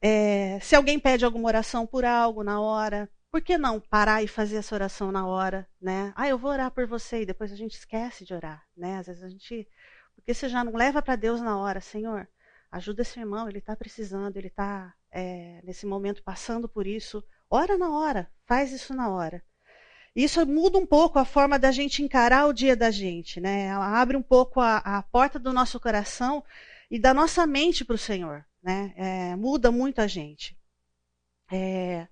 [0.00, 4.28] É, se alguém pede alguma oração por algo na hora, por que não parar e
[4.28, 6.12] fazer essa oração na hora, né?
[6.16, 8.98] Ah, eu vou orar por você, e depois a gente esquece de orar, né?
[8.98, 9.68] Às vezes a gente.
[10.14, 12.28] Porque você já não leva para Deus na hora, Senhor
[12.70, 17.24] Ajuda esse irmão, ele está precisando, ele está é, nesse momento passando por isso.
[17.50, 19.42] Ora na hora, faz isso na hora.
[20.14, 23.70] Isso muda um pouco a forma da gente encarar o dia da gente, né?
[23.72, 26.44] Abre um pouco a, a porta do nosso coração
[26.90, 28.92] e da nossa mente para o Senhor, né?
[28.96, 30.58] É, muda muito a gente.
[31.50, 32.08] É,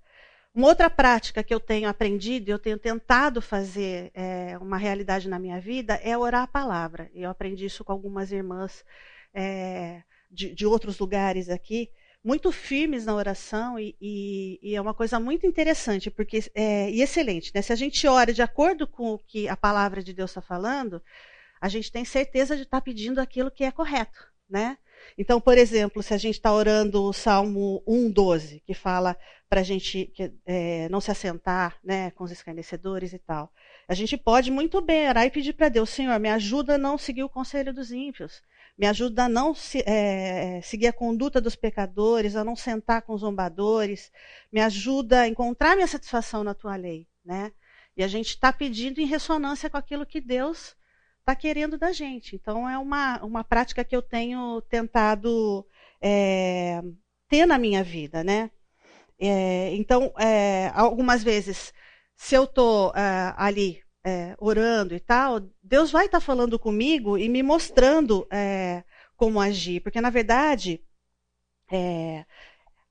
[0.55, 5.39] uma outra prática que eu tenho aprendido, eu tenho tentado fazer é, uma realidade na
[5.39, 7.11] minha vida, é orar a palavra.
[7.15, 8.85] Eu aprendi isso com algumas irmãs
[9.35, 11.91] é, de, de outros lugares aqui,
[12.27, 17.01] muito firmes na oração e, e, e, é uma coisa muito interessante porque é, e
[17.01, 17.53] excelente.
[17.55, 17.63] Né?
[17.63, 21.01] Se a gente ora de acordo com o que a palavra de Deus está falando,
[21.61, 24.27] a gente tem certeza de estar tá pedindo aquilo que é correto.
[24.51, 24.77] Né?
[25.17, 29.17] Então, por exemplo, se a gente está orando o Salmo 1,12, que fala
[29.49, 33.53] para a gente que, é, não se assentar né, com os escarnecedores e tal,
[33.87, 36.99] a gente pode muito bem orar e pedir para Deus, Senhor, me ajuda a não
[36.99, 38.43] seguir o conselho dos ímpios
[38.79, 43.15] me ajuda a não se, é, seguir a conduta dos pecadores, a não sentar com
[43.15, 44.13] os zombadores,
[44.53, 47.53] me ajuda a encontrar minha satisfação na tua lei, né?
[47.97, 50.77] E a gente está pedindo em ressonância com aquilo que Deus
[51.21, 52.37] está querendo da gente.
[52.37, 55.67] Então, é uma, uma prática que eu tenho tentado
[56.01, 56.83] é,
[57.29, 58.51] ter na minha vida, né?
[59.19, 61.73] É, então, é, algumas vezes,
[62.15, 67.19] se eu estou é, ali é, orando e tal, Deus vai estar tá falando comigo
[67.19, 68.85] e me mostrando é,
[69.17, 70.81] como agir, porque na verdade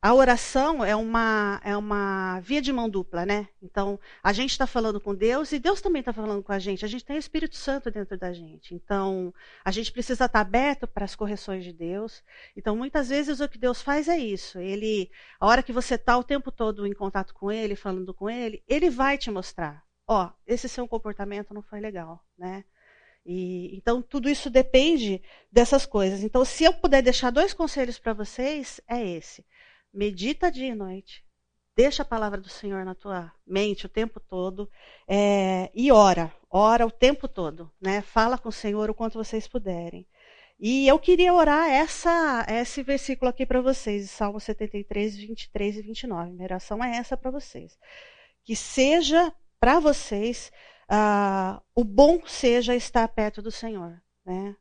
[0.05, 3.47] a oração é uma, é uma via de mão dupla, né?
[3.59, 6.85] Então, a gente está falando com Deus e Deus também está falando com a gente.
[6.85, 8.75] A gente tem o Espírito Santo dentro da gente.
[8.75, 12.23] Então, a gente precisa estar tá aberto para as correções de Deus.
[12.55, 14.59] Então, muitas vezes o que Deus faz é isso.
[14.59, 15.09] Ele,
[15.39, 18.63] a hora que você está o tempo todo em contato com Ele, falando com Ele,
[18.67, 19.84] Ele vai te mostrar.
[20.07, 22.63] Ó, esse seu comportamento não foi legal, né?
[23.25, 26.21] E, então, tudo isso depende dessas coisas.
[26.23, 29.43] Então, se eu puder deixar dois conselhos para vocês, é esse
[29.95, 31.23] medita dia e noite.
[31.75, 34.69] Deixa a palavra do Senhor na tua mente o tempo todo
[35.07, 38.01] é, e ora, ora o tempo todo, né?
[38.01, 40.07] Fala com o Senhor o quanto vocês puderem.
[40.57, 46.31] E eu queria orar essa, esse versículo aqui para vocês, Salmo 73, 23 e 29.
[46.31, 47.77] Minha oração é essa para vocês.
[48.43, 49.33] Que seja
[49.65, 50.51] para vocês,
[50.91, 53.99] uh, o bom seja estar perto do Senhor.
[54.23, 54.55] Né?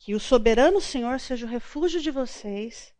[0.00, 2.92] Que o soberano Senhor seja o refúgio de vocês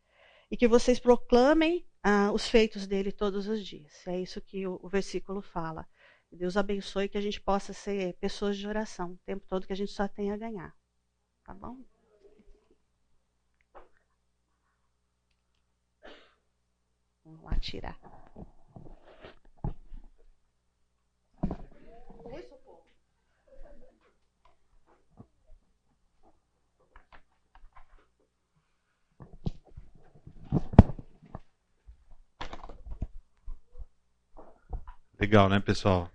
[0.48, 4.06] e que vocês proclamem ah, os feitos dele todos os dias.
[4.06, 5.84] É isso que o, o versículo fala.
[6.30, 9.76] Deus abençoe que a gente possa ser pessoas de oração o tempo todo que a
[9.76, 10.72] gente só tem a ganhar.
[11.42, 11.76] Tá bom?
[17.24, 17.98] Vamos lá tirar.
[35.20, 36.08] Legal, né, pessoal?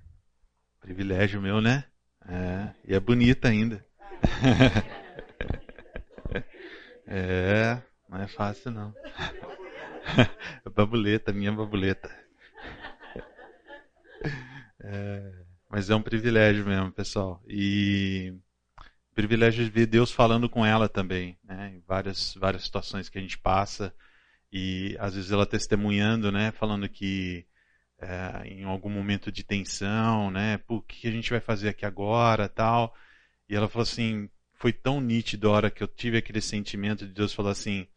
[0.80, 1.84] Privilégio meu, né?
[2.26, 3.86] É, e é bonita ainda.
[7.06, 8.95] é, não é fácil não.
[10.74, 12.10] babuleta, minha babuleta.
[14.86, 15.32] É,
[15.70, 17.41] mas é um privilégio mesmo, pessoal.
[17.47, 18.34] E
[19.16, 21.76] privilégio de ver Deus falando com ela também, né?
[21.76, 23.93] Em várias, várias situações que a gente passa.
[24.51, 26.51] E às vezes ela testemunhando, né?
[26.51, 27.47] Falando que
[28.04, 30.60] é, em algum momento de tensão, né?
[30.68, 32.95] O que a gente vai fazer aqui agora, tal.
[33.47, 37.14] E ela falou assim, foi tão nítido a hora que eu tive aquele sentimento de
[37.14, 37.88] Deus falar assim,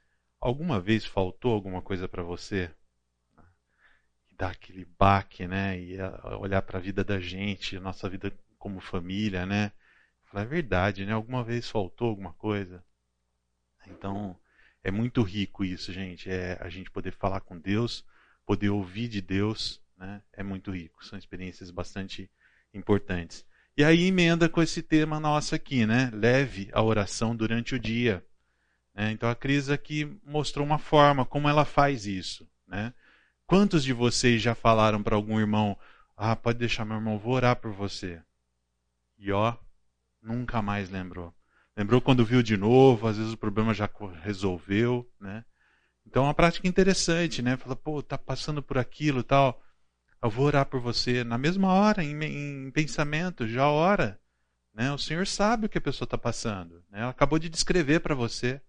[0.41, 2.71] alguma vez faltou alguma coisa para você?
[4.39, 5.79] Dar aquele baque, né?
[5.81, 5.97] E
[6.39, 9.73] olhar para a vida da gente, nossa vida como família, né?
[10.25, 11.13] Falar, é verdade, né?
[11.13, 12.85] Alguma vez faltou alguma coisa?
[13.89, 14.39] Então,
[14.85, 16.31] é muito rico isso, gente.
[16.31, 18.05] É a gente poder falar com Deus,
[18.45, 20.23] poder ouvir de Deus né?
[20.33, 22.31] É muito rico, são experiências bastante
[22.73, 23.45] importantes.
[23.77, 26.11] E aí emenda com esse tema nosso aqui, né?
[26.13, 28.25] Leve a oração durante o dia.
[28.95, 29.11] Né?
[29.11, 32.95] Então a Cris aqui mostrou uma forma como ela faz isso, né?
[33.47, 35.79] Quantos de vocês já falaram para algum irmão,
[36.17, 38.21] ah, pode deixar meu irmão, vou orar por você.
[39.19, 39.55] E ó,
[40.21, 41.33] nunca mais lembrou.
[41.77, 43.89] Lembrou quando viu de novo, às vezes o problema já
[44.23, 45.45] resolveu, né?
[46.07, 47.57] Então é uma prática interessante, né?
[47.57, 49.63] Fala, pô, tá passando por aquilo tal.
[50.23, 54.19] Eu vou orar por você na mesma hora, em, em pensamento, já ora.
[54.75, 54.93] Né?
[54.93, 56.85] O Senhor sabe o que a pessoa está passando.
[56.91, 57.01] Né?
[57.01, 58.61] Ela acabou de descrever para você.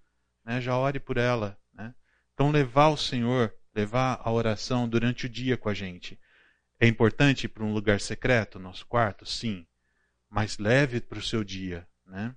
[0.45, 0.61] Né?
[0.61, 1.57] Já ore por ela.
[1.73, 1.93] Né?
[2.33, 6.19] Então, levar o Senhor, levar a oração durante o dia com a gente.
[6.79, 9.25] É importante para um lugar secreto, nosso quarto?
[9.25, 9.65] Sim.
[10.29, 11.87] Mas leve para o seu dia.
[12.05, 12.35] Né?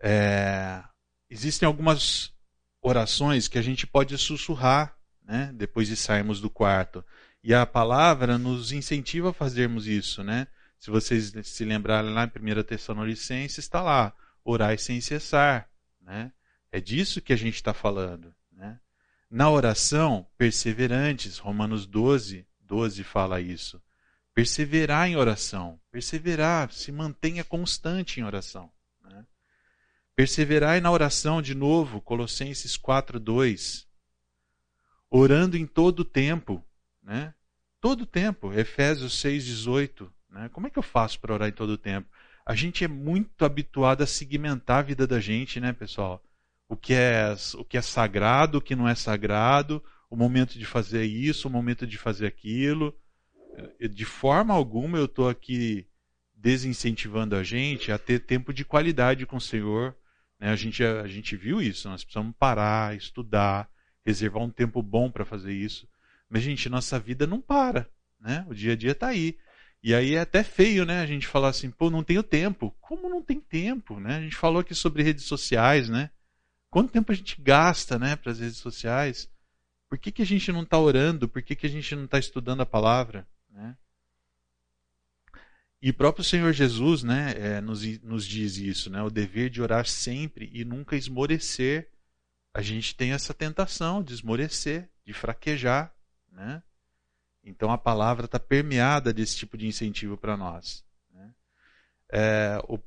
[0.00, 0.82] É...
[1.30, 2.34] Existem algumas
[2.80, 5.52] orações que a gente pode sussurrar né?
[5.54, 7.04] depois de sairmos do quarto.
[7.42, 10.46] E a palavra nos incentiva a fazermos isso, né?
[10.78, 14.14] Se vocês se lembrarem lá em 1 Tessalonicenses, está lá,
[14.44, 15.68] orai sem cessar,
[16.00, 16.32] né?
[16.70, 18.78] É disso que a gente está falando, né?
[19.30, 23.82] Na oração, perseverantes, Romanos 12, 12 fala isso.
[24.34, 28.70] Perseverar em oração, perseverar, se mantenha constante em oração.
[29.02, 29.26] Né?
[30.16, 33.86] Perseverar na oração, de novo, Colossenses 4, 2.
[35.10, 36.64] Orando em todo o tempo,
[37.02, 37.34] né?
[37.80, 40.08] Todo tempo, Efésios 6,18.
[40.30, 40.48] Né?
[40.52, 42.08] Como é que eu faço para orar em todo tempo?
[42.44, 46.22] A gente é muito habituado a segmentar a vida da gente, né, pessoal?
[46.68, 50.64] O que é, o que é sagrado, o que não é sagrado, o momento de
[50.64, 52.96] fazer isso, o momento de fazer aquilo.
[53.90, 55.86] De forma alguma eu estou aqui
[56.34, 59.94] desincentivando a gente a ter tempo de qualidade com o Senhor.
[60.40, 60.50] Né?
[60.50, 63.70] A, gente, a gente viu isso, nós precisamos parar, estudar,
[64.04, 65.86] reservar um tempo bom para fazer isso.
[66.32, 67.86] Mas, gente, nossa vida não para.
[68.18, 68.42] Né?
[68.48, 69.36] O dia a dia está aí.
[69.82, 71.00] E aí é até feio, né?
[71.02, 72.74] A gente falar assim, pô, não tenho tempo.
[72.80, 74.16] Como não tem tempo, né?
[74.16, 76.08] A gente falou aqui sobre redes sociais, né?
[76.70, 79.28] Quanto tempo a gente gasta, né, para as redes sociais?
[79.90, 81.28] Por que, que a gente não está orando?
[81.28, 83.28] Por que, que a gente não está estudando a palavra?
[83.50, 83.76] Né?
[85.82, 89.60] E o próprio Senhor Jesus né, é, nos, nos diz isso, né, o dever de
[89.60, 91.90] orar sempre e nunca esmorecer.
[92.54, 95.94] A gente tem essa tentação de esmorecer, de fraquejar.
[96.32, 96.62] Né?
[97.44, 100.84] Então a palavra está permeada desse tipo de incentivo para nós.
[101.12, 101.34] Né?
[102.10, 102.78] É, o,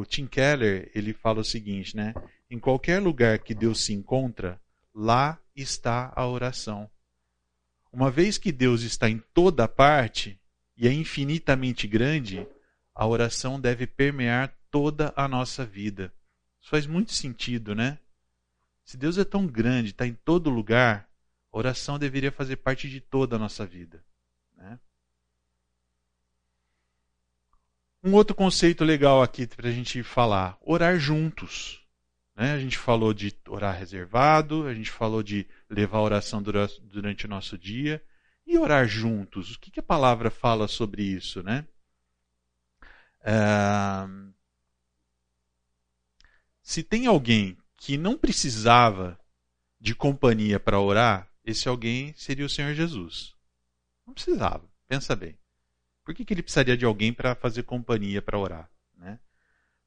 [0.00, 2.14] o, Tim Keller ele fala o seguinte, né?
[2.50, 4.60] Em qualquer lugar que Deus se encontra,
[4.94, 6.90] lá está a oração.
[7.92, 10.38] Uma vez que Deus está em toda parte
[10.76, 12.46] e é infinitamente grande,
[12.94, 16.12] a oração deve permear toda a nossa vida.
[16.60, 17.98] Isso faz muito sentido, né?
[18.84, 21.09] Se Deus é tão grande, está em todo lugar,
[21.52, 24.02] oração deveria fazer parte de toda a nossa vida.
[24.56, 24.78] Né?
[28.02, 31.80] Um outro conceito legal aqui para a gente falar: orar juntos.
[32.34, 32.52] Né?
[32.52, 37.28] A gente falou de orar reservado, a gente falou de levar a oração durante o
[37.28, 38.02] nosso dia
[38.46, 39.54] e orar juntos.
[39.54, 41.66] O que, que a palavra fala sobre isso, né?
[43.22, 44.06] É...
[46.62, 49.18] Se tem alguém que não precisava
[49.80, 53.34] de companhia para orar, esse alguém seria o Senhor Jesus.
[54.06, 55.36] Não precisava, pensa bem.
[56.04, 58.70] Por que, que ele precisaria de alguém para fazer companhia para orar?
[58.96, 59.18] Né?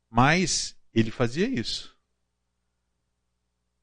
[0.10, 1.93] Mas ele fazia isso.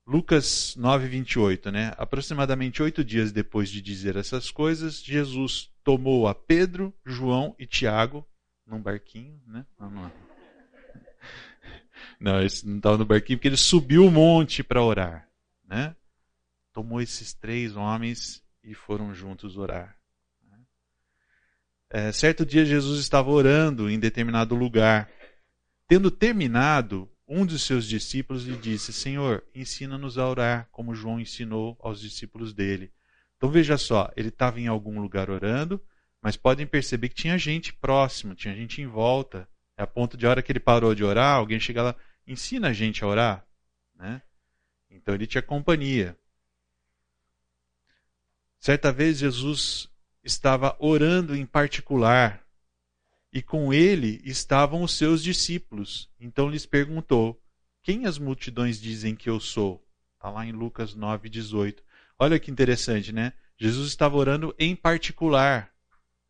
[0.07, 1.93] Lucas 9, 28, né?
[1.97, 8.27] Aproximadamente oito dias depois de dizer essas coisas, Jesus tomou a Pedro, João e Tiago
[8.67, 9.65] num barquinho, né?
[9.79, 10.13] Não, não.
[12.19, 15.29] não esse não estava no barquinho porque ele subiu o monte para orar,
[15.69, 15.95] né?
[16.73, 20.01] Tomou esses três homens e foram juntos orar.
[21.93, 25.11] É, certo dia Jesus estava orando em determinado lugar.
[25.89, 31.77] Tendo terminado, um dos seus discípulos lhe disse: Senhor, ensina-nos a orar, como João ensinou
[31.81, 32.93] aos discípulos dele.
[33.37, 35.83] Então veja só, ele estava em algum lugar orando,
[36.23, 39.49] mas podem perceber que tinha gente próximo, tinha gente em volta.
[39.77, 41.97] É a ponto de a hora que ele parou de orar, alguém chega lá,
[42.27, 43.47] ensina a gente a orar.
[43.97, 44.23] Né?
[44.91, 46.17] Então ele tinha companhia.
[48.61, 49.89] Certa vez Jesus
[50.23, 52.45] estava orando em particular
[53.33, 56.11] e com ele estavam os seus discípulos.
[56.21, 57.43] Então lhes perguntou:
[57.83, 59.83] Quem as multidões dizem que eu sou?
[60.15, 61.83] Está lá em Lucas 9, 18.
[62.19, 63.33] Olha que interessante, né?
[63.57, 65.73] Jesus estava orando em particular.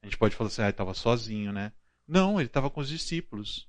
[0.00, 1.72] A gente pode falar assim, ah, ele estava sozinho, né?
[2.06, 3.68] Não, ele estava com os discípulos.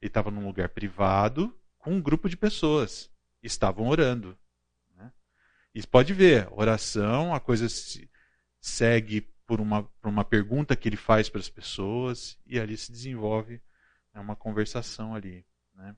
[0.00, 3.10] Ele estava num lugar privado com um grupo de pessoas.
[3.42, 4.38] Estavam orando.
[5.78, 8.10] E pode ver, oração, a coisa se
[8.60, 12.90] segue por uma, por uma pergunta que ele faz para as pessoas e ali se
[12.90, 13.62] desenvolve
[14.12, 15.46] né, uma conversação ali.
[15.76, 15.94] Né?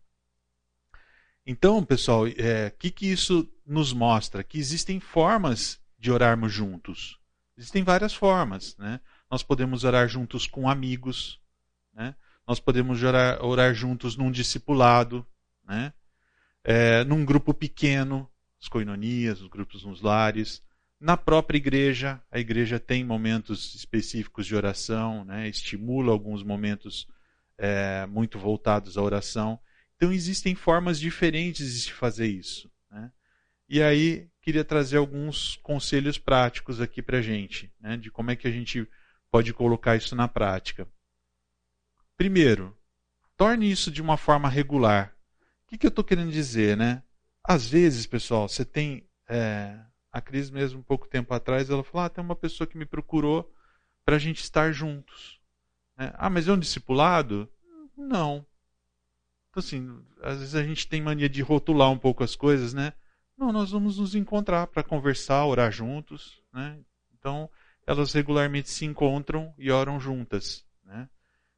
[1.46, 4.44] Então, pessoal, o é, que, que isso nos mostra?
[4.44, 7.18] Que existem formas de orarmos juntos.
[7.56, 8.76] Existem várias formas.
[8.76, 9.00] Né?
[9.30, 11.40] Nós podemos orar juntos com amigos,
[11.94, 12.14] né?
[12.46, 15.26] nós podemos orar, orar juntos num discipulado,
[15.64, 15.94] né?
[16.62, 18.30] É, num grupo pequeno,
[18.60, 20.62] as coinonias, os grupos nos lares.
[21.00, 25.48] Na própria igreja, a igreja tem momentos específicos de oração, né?
[25.48, 27.08] estimula alguns momentos
[27.56, 29.58] é, muito voltados à oração.
[29.96, 32.70] Então, existem formas diferentes de se fazer isso.
[32.90, 33.10] Né?
[33.66, 37.96] E aí, queria trazer alguns conselhos práticos aqui para a gente, né?
[37.96, 38.86] de como é que a gente
[39.30, 40.86] pode colocar isso na prática.
[42.14, 42.76] Primeiro,
[43.38, 45.14] torne isso de uma forma regular.
[45.64, 46.76] O que, que eu estou querendo dizer?
[46.76, 47.02] Né?
[47.50, 49.04] Às vezes, pessoal, você tem.
[49.28, 49.76] É,
[50.12, 53.52] a Cris, mesmo pouco tempo atrás, ela falou: ah, tem uma pessoa que me procurou
[54.04, 55.40] para a gente estar juntos.
[55.98, 57.50] É, ah, mas é um discipulado?
[57.96, 58.46] Não.
[59.48, 62.92] Então, assim, às vezes a gente tem mania de rotular um pouco as coisas, né?
[63.36, 66.78] Não, nós vamos nos encontrar para conversar, orar juntos, né?
[67.18, 67.50] Então,
[67.84, 71.08] elas regularmente se encontram e oram juntas, né?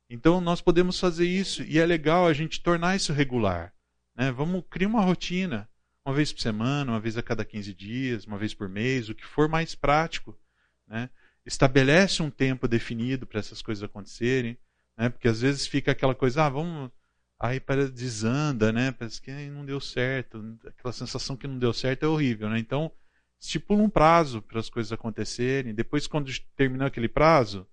[0.09, 3.75] Então, nós podemos fazer isso e é legal a gente tornar isso regular,
[4.17, 4.33] né?
[4.33, 5.69] Vamos criar uma rotina
[6.05, 9.15] uma vez por semana, uma vez a cada 15 dias, uma vez por mês, o
[9.15, 10.39] que for mais prático.
[10.87, 11.09] Né?
[11.47, 14.59] Estabelece um tempo definido para essas coisas acontecerem,
[14.97, 15.09] né?
[15.09, 16.91] porque às vezes fica aquela coisa, ah, vamos.
[17.39, 18.93] Aí para desanda, né?
[18.93, 20.57] Parece que não deu certo.
[20.65, 22.57] Aquela sensação que não deu certo é horrível, né?
[22.57, 22.93] Então,
[23.41, 25.75] estipula um prazo para as coisas acontecerem.
[25.75, 27.67] Depois, quando terminar aquele prazo,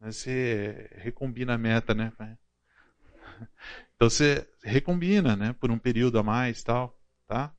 [0.00, 2.12] né, você recombina a meta, né?
[3.94, 5.52] Então você recombina, né?
[5.52, 7.54] Por um período a mais, tal, tá?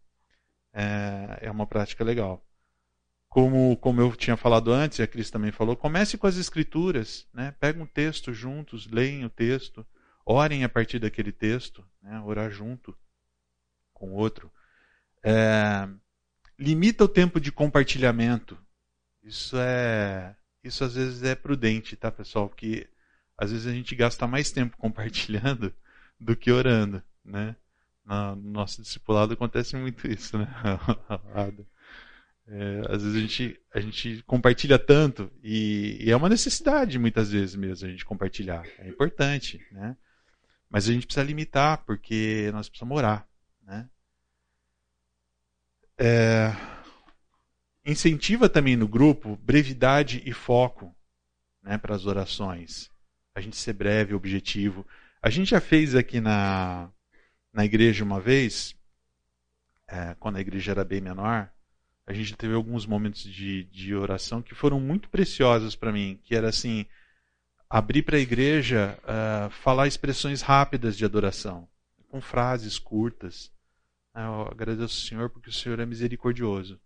[0.74, 2.44] É, é uma prática legal.
[3.30, 7.28] como, como eu tinha falado antes, e a Cris também falou, comece com as escrituras,
[7.34, 7.56] né?
[7.60, 9.86] Pega um texto juntos, leem o texto,
[10.26, 12.20] orem a partir daquele texto, né?
[12.22, 12.96] orar junto
[13.94, 14.52] com o outro.
[15.24, 15.88] É,
[16.60, 18.58] limita o tempo de compartilhamento.
[19.24, 22.50] Isso é, isso às vezes é prudente, tá, pessoal?
[22.50, 22.90] Porque
[23.38, 25.74] às vezes a gente gasta mais tempo compartilhando
[26.20, 27.56] do que orando, né?
[28.06, 30.48] No nosso discipulado acontece muito isso, né?
[32.46, 37.32] É, às vezes a gente, a gente compartilha tanto e, e, é uma necessidade muitas
[37.32, 38.68] vezes mesmo a gente compartilhar.
[38.80, 39.96] É importante, né?
[40.70, 43.26] Mas a gente precisa limitar porque nós precisamos orar,
[43.62, 43.90] né?
[45.98, 46.52] É,
[47.86, 50.94] incentiva também no grupo brevidade e foco,
[51.62, 52.90] né, para as orações.
[53.36, 54.86] A gente ser breve, objetivo.
[55.22, 56.92] A gente já fez aqui na
[57.54, 58.76] na igreja uma vez,
[59.88, 61.50] é, quando a igreja era bem menor,
[62.06, 66.36] a gente teve alguns momentos de, de oração que foram muito preciosos para mim, que
[66.36, 66.86] era assim,
[67.70, 71.68] abrir para a igreja, uh, falar expressões rápidas de adoração,
[72.10, 73.52] com frases curtas.
[74.14, 76.80] Ah, eu agradeço ao Senhor porque o Senhor é misericordioso.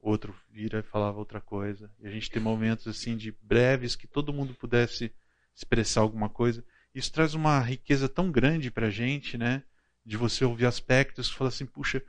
[0.00, 1.90] Outro vira e falava outra coisa.
[2.00, 5.12] E a gente tem momentos assim de breves que todo mundo pudesse
[5.54, 6.64] expressar alguma coisa.
[6.94, 9.62] Isso traz uma riqueza tão grande para a gente, né?
[10.04, 12.02] De você ouvir aspectos que fala assim, puxa,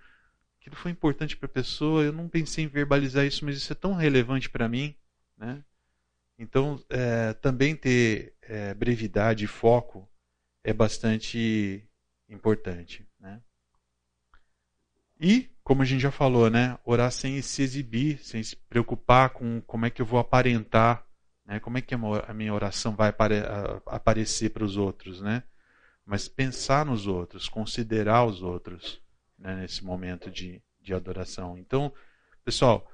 [0.59, 3.75] aquilo foi importante para a pessoa, eu não pensei em verbalizar isso, mas isso é
[3.75, 4.95] tão relevante para mim,
[5.37, 5.63] né?
[6.37, 10.09] Então, é, também ter é, brevidade e foco
[10.63, 11.87] é bastante
[12.27, 13.41] importante, né?
[15.19, 16.77] E, como a gente já falou, né?
[16.83, 21.02] Orar sem se exibir, sem se preocupar com como é que eu vou aparentar
[21.45, 21.59] né?
[21.59, 23.13] Como é que a minha oração vai
[23.87, 25.21] aparecer para os outros?
[25.21, 25.43] Né?
[26.05, 29.01] Mas pensar nos outros, considerar os outros
[29.37, 29.55] né?
[29.61, 31.57] nesse momento de, de adoração.
[31.57, 31.93] Então,
[32.43, 32.89] pessoal,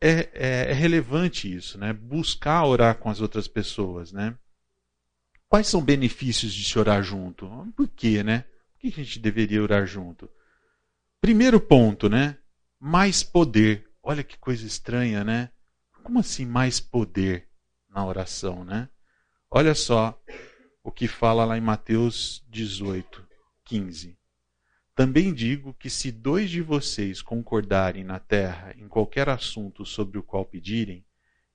[0.00, 1.92] é, é, é, relevante isso, né?
[1.92, 4.12] buscar orar com as outras pessoas.
[4.12, 4.36] Né?
[5.48, 7.48] Quais são benefícios de se orar junto?
[7.76, 8.22] Por quê?
[8.22, 8.44] Né?
[8.72, 10.28] Por que a gente deveria orar junto?
[11.20, 12.36] Primeiro ponto, né?
[12.80, 13.88] Mais poder.
[14.02, 15.50] Olha que coisa estranha, né?
[16.02, 17.48] Como assim mais poder?
[17.92, 18.88] Na oração, né?
[19.50, 20.18] Olha só
[20.82, 23.26] o que fala lá em Mateus 18,
[23.64, 24.18] 15.
[24.94, 30.22] Também digo que se dois de vocês concordarem na terra em qualquer assunto sobre o
[30.22, 31.04] qual pedirem,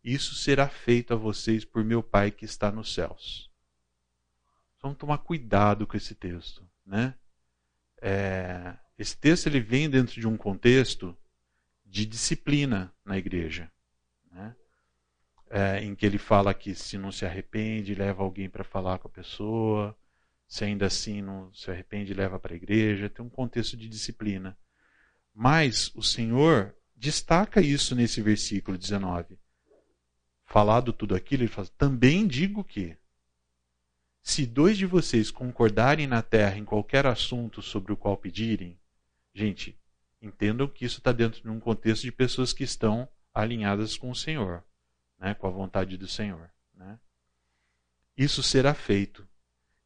[0.04, 3.52] isso será feito a vocês por meu Pai que está nos céus.
[4.82, 7.16] Vamos tomar cuidado com esse texto, né?
[8.02, 11.18] É, esse texto ele vem dentro de um contexto
[11.86, 13.72] de disciplina na igreja?
[15.50, 19.08] É, em que ele fala que se não se arrepende, leva alguém para falar com
[19.08, 19.98] a pessoa,
[20.48, 23.10] se ainda assim não se arrepende, leva para a igreja.
[23.10, 24.58] Tem um contexto de disciplina.
[25.34, 29.38] Mas o Senhor destaca isso nesse versículo 19.
[30.46, 32.98] Falado tudo aquilo, ele fala: também digo que,
[34.22, 38.80] se dois de vocês concordarem na terra em qualquer assunto sobre o qual pedirem,
[39.34, 39.78] gente,
[40.22, 44.16] entendam que isso está dentro de um contexto de pessoas que estão alinhadas com o
[44.16, 44.64] Senhor
[45.20, 46.50] né, com a vontade do Senhor.
[46.76, 47.00] Né?
[48.16, 49.28] Isso será feito.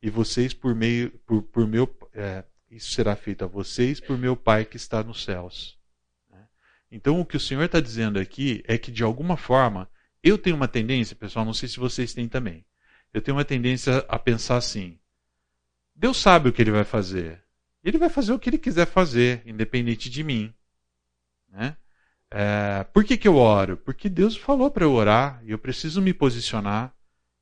[0.01, 4.35] E vocês, por meio, por, por meu, é, isso será feito a vocês por meu
[4.35, 5.77] Pai que está nos céus.
[6.29, 6.47] Né?
[6.91, 9.89] Então, o que o Senhor está dizendo aqui é que, de alguma forma,
[10.23, 12.65] eu tenho uma tendência, pessoal, não sei se vocês têm também,
[13.13, 14.99] eu tenho uma tendência a pensar assim:
[15.95, 17.43] Deus sabe o que ele vai fazer.
[17.83, 20.53] Ele vai fazer o que ele quiser fazer, independente de mim.
[21.49, 21.75] Né?
[22.33, 23.75] É, por que, que eu oro?
[23.75, 26.95] Porque Deus falou para eu orar e eu preciso me posicionar.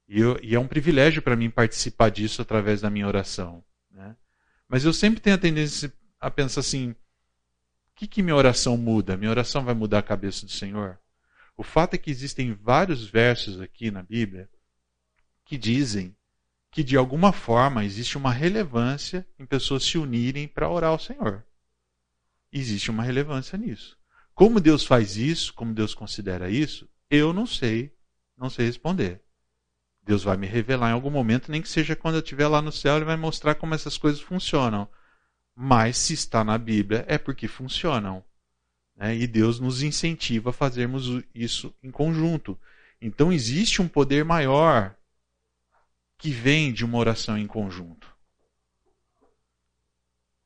[0.07, 3.63] E, eu, e é um privilégio para mim participar disso através da minha oração.
[3.91, 4.15] Né?
[4.67, 6.95] Mas eu sempre tenho a tendência a pensar assim: o
[7.95, 9.15] que, que minha oração muda?
[9.15, 10.99] Minha oração vai mudar a cabeça do Senhor?
[11.55, 14.49] O fato é que existem vários versos aqui na Bíblia
[15.45, 16.15] que dizem
[16.71, 21.45] que de alguma forma existe uma relevância em pessoas se unirem para orar ao Senhor.
[22.51, 23.98] Existe uma relevância nisso.
[24.39, 27.93] Como Deus faz isso, como Deus considera isso, eu não sei,
[28.37, 29.21] não sei responder.
[30.01, 32.71] Deus vai me revelar em algum momento, nem que seja quando eu estiver lá no
[32.71, 34.87] céu, ele vai mostrar como essas coisas funcionam.
[35.53, 38.23] Mas se está na Bíblia, é porque funcionam.
[38.95, 39.13] Né?
[39.17, 42.57] E Deus nos incentiva a fazermos isso em conjunto.
[43.01, 44.95] Então existe um poder maior
[46.17, 48.07] que vem de uma oração em conjunto.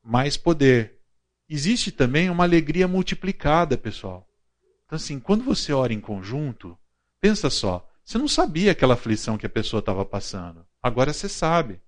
[0.02, 0.94] Mais poder
[1.48, 4.28] existe também uma alegria multiplicada, pessoal.
[4.86, 6.78] Então, assim, quando você ora em conjunto,
[7.20, 10.66] pensa só, você não sabia aquela aflição que a pessoa estava passando.
[10.82, 11.80] Agora você sabe.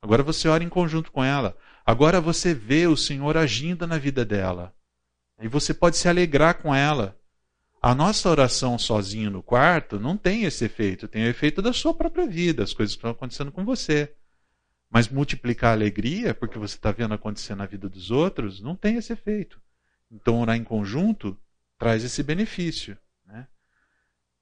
[0.00, 1.56] Agora você ora em conjunto com ela.
[1.84, 4.74] Agora você vê o Senhor agindo na vida dela.
[5.40, 7.16] E você pode se alegrar com ela.
[7.80, 11.94] A nossa oração sozinho no quarto não tem esse efeito, tem o efeito da sua
[11.94, 14.12] própria vida, as coisas que estão acontecendo com você.
[14.90, 18.96] Mas multiplicar a alegria, porque você está vendo acontecer na vida dos outros, não tem
[18.96, 19.60] esse efeito.
[20.10, 21.36] Então, orar em conjunto
[21.78, 22.96] traz esse benefício.
[23.26, 23.46] Né?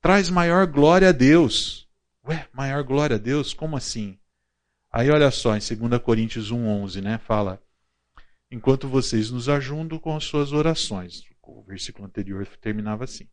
[0.00, 1.88] Traz maior glória a Deus.
[2.24, 3.52] Ué, maior glória a Deus?
[3.52, 4.18] Como assim?
[4.92, 7.18] Aí olha só, em 2 Coríntios 1,11, né?
[7.18, 7.60] Fala:
[8.50, 11.24] Enquanto vocês nos ajudam com as suas orações.
[11.42, 13.28] O versículo anterior terminava assim.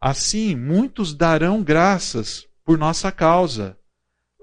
[0.00, 3.78] Assim, muitos darão graças por nossa causa,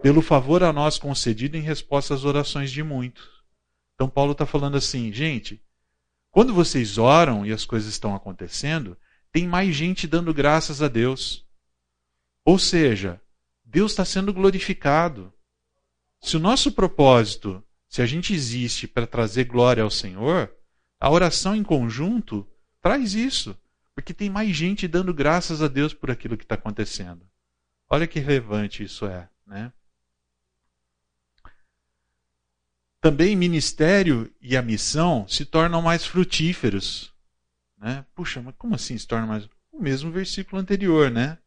[0.02, 3.28] pelo favor a nós concedido em resposta às orações de muitos.
[3.96, 5.62] Então, Paulo está falando assim, gente,
[6.32, 8.98] quando vocês oram e as coisas estão acontecendo,
[9.32, 11.46] tem mais gente dando graças a Deus.
[12.46, 13.22] Ou seja,
[13.64, 15.34] Deus está sendo glorificado.
[16.22, 20.52] Se o nosso propósito, se a gente existe para trazer glória ao Senhor,
[21.00, 22.48] a oração em conjunto
[22.82, 23.58] traz isso,
[23.94, 27.28] porque tem mais gente dando graças a Deus por aquilo que está acontecendo.
[27.90, 29.74] Olha que relevante isso é, né?
[33.02, 37.14] Também ministério e a missão se tornam mais frutíferos.
[37.78, 38.06] Né?
[38.14, 39.50] Puxa, mas como assim se torna mais?
[39.72, 41.38] O mesmo versículo anterior, né?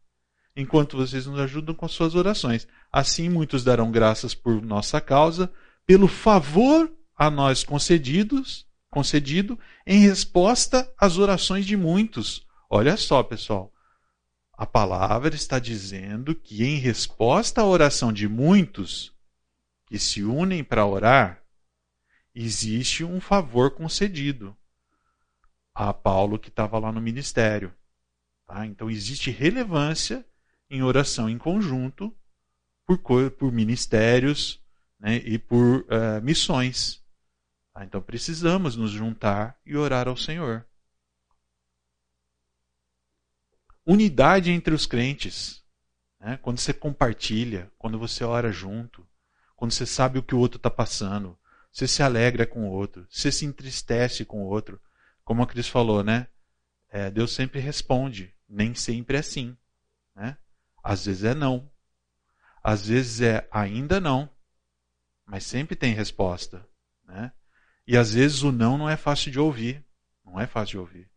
[0.55, 2.67] enquanto vocês nos ajudam com suas orações.
[2.91, 5.51] Assim, muitos darão graças por nossa causa,
[5.85, 12.45] pelo favor a nós concedidos, concedido, em resposta às orações de muitos.
[12.69, 13.71] Olha só, pessoal.
[14.55, 19.11] A palavra está dizendo que, em resposta à oração de muitos
[19.87, 21.42] que se unem para orar,
[22.33, 24.55] existe um favor concedido
[25.73, 27.73] a Paulo que estava lá no ministério.
[28.45, 28.65] Tá?
[28.65, 30.25] Então, existe relevância
[30.69, 32.15] em oração em conjunto
[32.85, 32.99] por,
[33.31, 34.61] por ministérios
[34.99, 37.03] né, e por uh, missões.
[37.73, 37.83] Tá?
[37.83, 40.65] Então precisamos nos juntar e orar ao Senhor.
[43.85, 45.63] Unidade entre os crentes.
[46.19, 46.37] Né?
[46.37, 49.05] Quando você compartilha, quando você ora junto,
[49.55, 51.37] quando você sabe o que o outro está passando,
[51.73, 54.79] você se alegra com o outro, você se entristece com o outro.
[55.23, 56.27] Como a Cris falou, né?
[56.87, 59.57] É, Deus sempre responde, nem sempre é assim.
[60.15, 60.37] Né?
[60.83, 61.71] Às vezes é não.
[62.63, 64.29] Às vezes é ainda não.
[65.25, 66.63] Mas sempre tem resposta.
[67.05, 67.31] Né?
[67.87, 69.83] E às vezes o não não é fácil de ouvir.
[70.23, 71.11] Não é fácil de ouvir.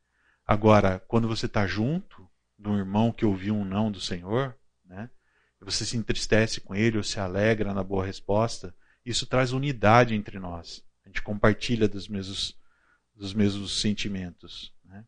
[0.46, 2.26] Agora, quando você está junto
[2.58, 5.10] de um irmão que ouviu um não do Senhor, né?
[5.60, 8.74] você se entristece com ele ou se alegra na boa resposta,
[9.06, 10.84] isso traz unidade entre nós.
[11.04, 12.58] A gente compartilha dos mesmos,
[13.14, 14.74] dos mesmos sentimentos.
[14.84, 15.04] Né?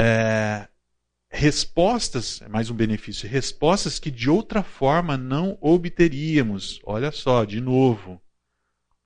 [0.00, 0.68] É,
[1.28, 6.80] respostas, é mais um benefício, respostas que de outra forma não obteríamos.
[6.84, 8.20] Olha só, de novo, o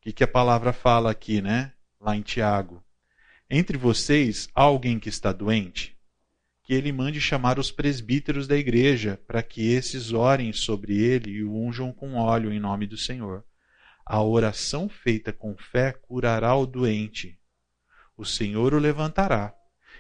[0.03, 1.73] que, que a palavra fala aqui, né?
[1.99, 2.85] Lá em Tiago.
[3.49, 5.96] Entre vocês há alguém que está doente?
[6.67, 11.45] Que ele mande chamar os presbíteros da igreja, para que esses orem sobre ele e
[11.45, 13.43] o unjam com óleo em nome do Senhor.
[14.05, 17.39] A oração feita com fé curará o doente.
[18.17, 19.55] O Senhor o levantará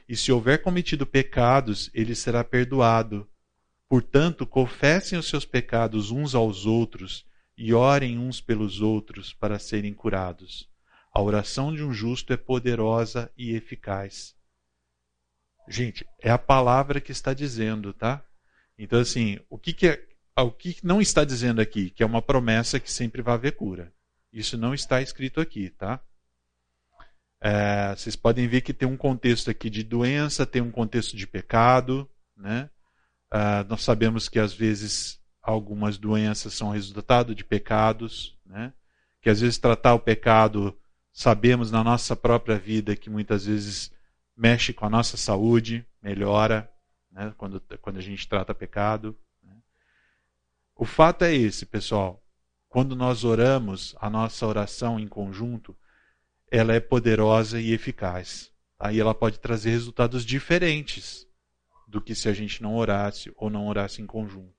[0.08, 3.28] e se houver cometido pecados, ele será perdoado.
[3.88, 7.24] Portanto, confessem os seus pecados uns aos outros
[7.58, 10.68] e orem uns pelos outros para serem curados.
[11.12, 14.35] A oração de um justo é poderosa e eficaz.
[15.68, 18.24] Gente, é a palavra que está dizendo, tá?
[18.78, 20.06] Então, assim, o que, que é,
[20.38, 21.90] o que não está dizendo aqui?
[21.90, 23.92] Que é uma promessa que sempre vai haver cura.
[24.32, 26.00] Isso não está escrito aqui, tá?
[27.40, 31.26] É, vocês podem ver que tem um contexto aqui de doença, tem um contexto de
[31.26, 32.08] pecado.
[32.36, 32.68] Né?
[33.32, 38.72] É, nós sabemos que às vezes algumas doenças são resultado de pecados, né?
[39.22, 40.76] que às vezes tratar o pecado,
[41.12, 43.92] sabemos na nossa própria vida que muitas vezes
[44.36, 46.70] mexe com a nossa saúde, melhora
[47.10, 47.34] né?
[47.38, 49.18] quando, quando a gente trata pecado.
[49.42, 49.56] Né?
[50.74, 52.22] O fato é esse, pessoal.
[52.68, 55.74] Quando nós oramos, a nossa oração em conjunto,
[56.50, 58.52] ela é poderosa e eficaz.
[58.78, 61.26] Aí ela pode trazer resultados diferentes
[61.88, 64.54] do que se a gente não orasse ou não orasse em conjunto.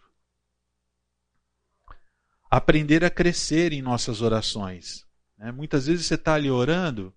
[2.49, 5.05] Aprender a crescer em nossas orações.
[5.37, 5.51] Né?
[5.51, 7.13] Muitas vezes você está ali orando,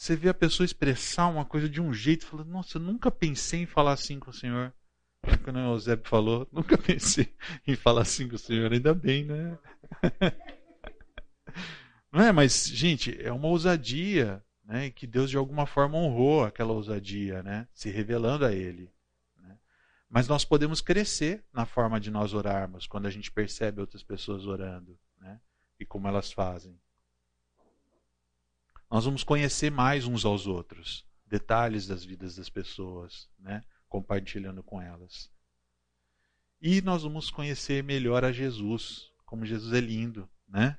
[0.00, 3.60] você vê a pessoa expressar uma coisa de um jeito, fala, nossa, eu nunca pensei
[3.60, 4.72] em falar assim com o Senhor.
[5.44, 7.34] Quando o Eusébio falou, nunca pensei
[7.66, 9.58] em falar assim com o Senhor, ainda bem, né?
[12.10, 12.32] Não é?
[12.32, 14.88] Mas, gente, é uma ousadia, né?
[14.88, 17.68] Que Deus de alguma forma honrou aquela ousadia, né?
[17.74, 18.90] Se revelando a Ele.
[19.36, 19.58] Né?
[20.08, 24.46] Mas nós podemos crescer na forma de nós orarmos quando a gente percebe outras pessoas
[24.46, 25.38] orando, né?
[25.78, 26.80] E como elas fazem.
[28.90, 31.06] Nós vamos conhecer mais uns aos outros.
[31.24, 33.62] detalhes das vidas das pessoas, né?
[33.88, 35.30] compartilhando com elas.
[36.60, 40.76] E nós vamos conhecer melhor a Jesus, como Jesus é lindo, né?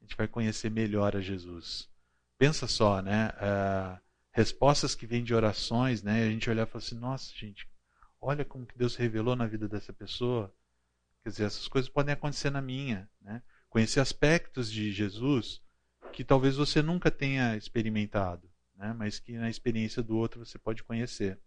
[0.00, 1.90] A gente vai conhecer melhor a Jesus.
[2.38, 3.28] Pensa só, né?
[3.28, 4.00] Uh,
[4.32, 6.22] respostas que vêm de orações, né?
[6.22, 7.68] A gente olhar e falar assim, nossa, gente,
[8.18, 10.52] olha como que Deus revelou na vida dessa pessoa.
[11.22, 13.42] Quer dizer, essas coisas podem acontecer na minha, né?
[13.68, 15.60] Conhecer aspectos de Jesus
[16.12, 18.94] que talvez você nunca tenha experimentado, né?
[18.96, 21.40] Mas que na experiência do outro você pode conhecer.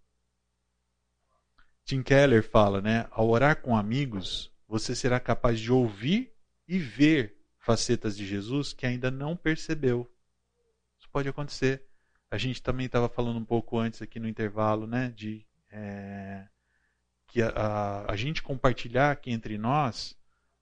[1.85, 3.07] Tim Keller fala, né?
[3.11, 6.33] Ao orar com amigos, você será capaz de ouvir
[6.67, 10.11] e ver facetas de Jesus que ainda não percebeu.
[10.97, 11.85] Isso pode acontecer.
[12.29, 15.13] A gente também estava falando um pouco antes aqui no intervalo, né?
[15.15, 16.47] De é,
[17.27, 20.17] que a, a, a, gente compartilhar aqui entre nós,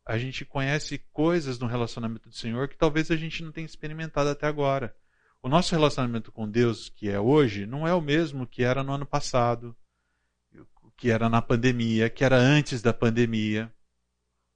[0.06, 4.30] a gente conhece coisas no relacionamento do Senhor que talvez a gente não tenha experimentado
[4.30, 4.96] até agora.
[5.42, 8.94] O nosso relacionamento com Deus, que é hoje, não é o mesmo que era no
[8.94, 9.76] ano passado
[11.04, 13.70] que era na pandemia, que era antes da pandemia.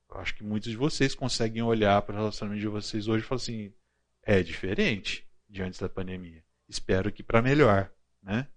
[0.10, 3.28] Eu acho que muitos de vocês conseguem olhar para o relacionamento de vocês hoje e
[3.28, 3.74] falar assim:
[4.24, 6.44] é diferente de antes da pandemia.
[6.68, 7.92] Espero que para melhor,
[8.22, 8.48] né?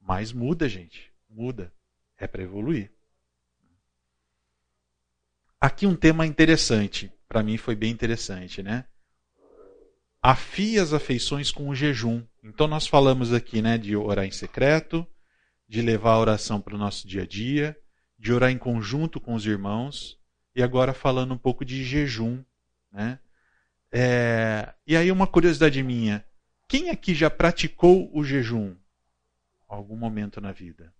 [0.00, 1.72] Mas muda, gente, muda.
[2.16, 2.92] É para evoluir.
[5.60, 8.86] Aqui um tema interessante, para mim foi bem interessante, né?
[10.22, 12.24] Afie as afeições com o jejum.
[12.42, 15.06] Então nós falamos aqui, né, de orar em secreto,
[15.68, 17.78] de levar a oração para o nosso dia a dia,
[18.18, 20.18] de orar em conjunto com os irmãos,
[20.54, 22.42] e agora falando um pouco de jejum.
[22.90, 23.18] Né?
[23.92, 26.24] É, e aí, uma curiosidade minha:
[26.66, 28.76] quem aqui já praticou o jejum?
[29.68, 30.92] Algum momento na vida?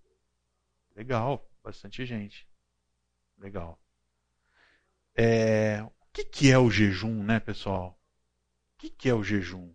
[0.94, 2.46] Legal, bastante gente.
[3.38, 3.80] Legal.
[5.22, 8.00] É, o que, que é o jejum, né, pessoal?
[8.74, 9.70] O que, que é o jejum?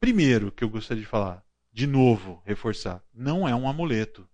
[0.00, 4.26] Primeiro que eu gostaria de falar, de novo, reforçar, não é um amuleto.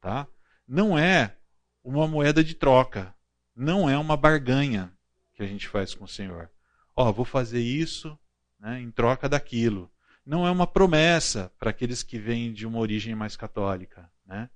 [0.00, 0.28] Tá?
[0.68, 1.36] Não é
[1.82, 3.12] uma moeda de troca.
[3.56, 4.96] Não é uma barganha
[5.32, 6.48] que a gente faz com o Senhor.
[6.94, 8.16] Ó, vou fazer isso
[8.56, 9.90] né, em troca daquilo.
[10.24, 14.08] Não é uma promessa para aqueles que vêm de uma origem mais católica.
[14.24, 14.48] Né?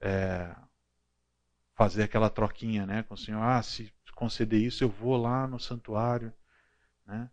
[0.00, 0.56] É,
[1.74, 3.42] fazer aquela troquinha né, com o Senhor.
[3.42, 6.32] Ah, se conceder isso, eu vou lá no santuário.
[7.06, 7.30] Né?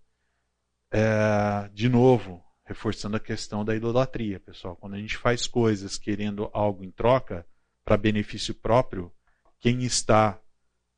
[0.91, 4.75] É, de novo, reforçando a questão da idolatria, pessoal.
[4.75, 7.45] Quando a gente faz coisas querendo algo em troca
[7.83, 9.11] para benefício próprio,
[9.59, 10.39] quem está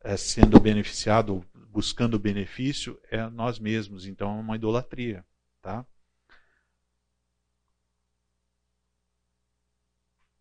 [0.03, 4.05] é, sendo beneficiado, buscando benefício, é nós mesmos.
[4.05, 5.25] Então é uma idolatria,
[5.61, 5.85] tá?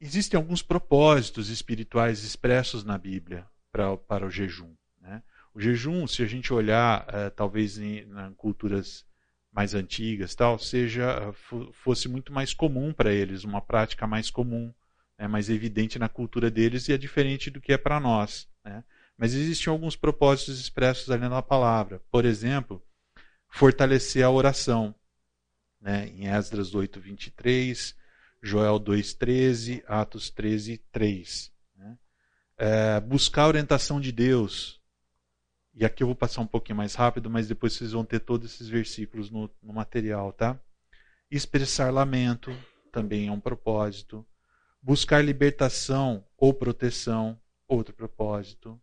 [0.01, 4.75] Existem alguns propósitos espirituais expressos na Bíblia pra, para o jejum.
[5.01, 5.23] Né?
[5.53, 9.05] O jejum, se a gente olhar, é, talvez em, em culturas
[9.53, 11.33] mais antigas, tal, seja
[11.73, 14.73] fosse muito mais comum para eles, uma prática mais comum,
[15.19, 18.49] né, mais evidente na cultura deles e é diferente do que é para nós.
[18.65, 18.85] Né?
[19.19, 22.01] Mas existiam alguns propósitos expressos ali na palavra.
[22.11, 22.83] Por exemplo,
[23.51, 24.95] fortalecer a oração.
[25.81, 27.97] Né, em Esdras 8, 23,
[28.43, 31.53] Joel 2, 13, Atos 13, 3.
[31.77, 31.99] Né?
[32.57, 34.81] É, buscar a orientação de Deus,
[35.75, 38.53] e aqui eu vou passar um pouquinho mais rápido, mas depois vocês vão ter todos
[38.53, 40.61] esses versículos no, no material, tá?
[41.31, 42.51] Expressar lamento
[42.91, 44.27] também é um propósito.
[44.83, 48.81] Buscar libertação ou proteção, outro propósito.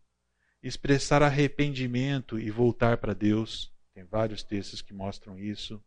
[0.62, 5.82] Expressar arrependimento e voltar para Deus, tem vários textos que mostram isso.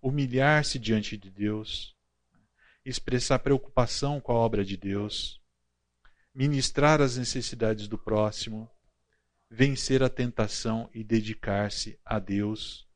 [0.00, 1.97] Humilhar-se diante de Deus.
[2.88, 5.40] Expressar preocupação com a obra de Deus.
[6.34, 8.70] Ministrar as necessidades do próximo
[9.50, 12.86] vencer a tentação e dedicar-se a Deus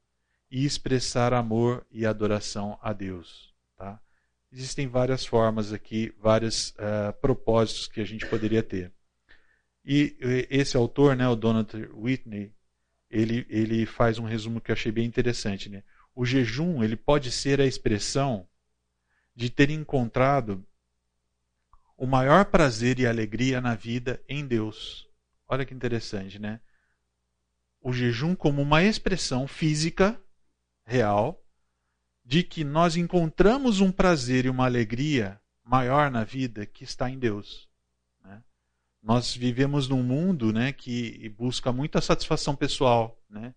[0.50, 3.54] e expressar amor e adoração a Deus.
[3.76, 4.00] Tá?
[4.52, 8.92] Existem várias formas aqui, vários uh, propósitos que a gente poderia ter.
[9.84, 10.16] E
[10.50, 12.52] esse autor, né, o Donald Whitney,
[13.10, 15.68] ele, ele faz um resumo que eu achei bem interessante.
[15.68, 15.82] Né?
[16.14, 18.46] O jejum ele pode ser a expressão
[19.34, 20.64] de ter encontrado
[21.96, 25.08] o maior prazer e alegria na vida em Deus.
[25.46, 26.60] Olha que interessante, né?
[27.80, 30.20] O jejum como uma expressão física
[30.84, 31.42] real
[32.24, 37.18] de que nós encontramos um prazer e uma alegria maior na vida que está em
[37.18, 37.68] Deus.
[38.24, 38.42] Né?
[39.02, 43.54] Nós vivemos num mundo né, que busca muita satisfação pessoal, né?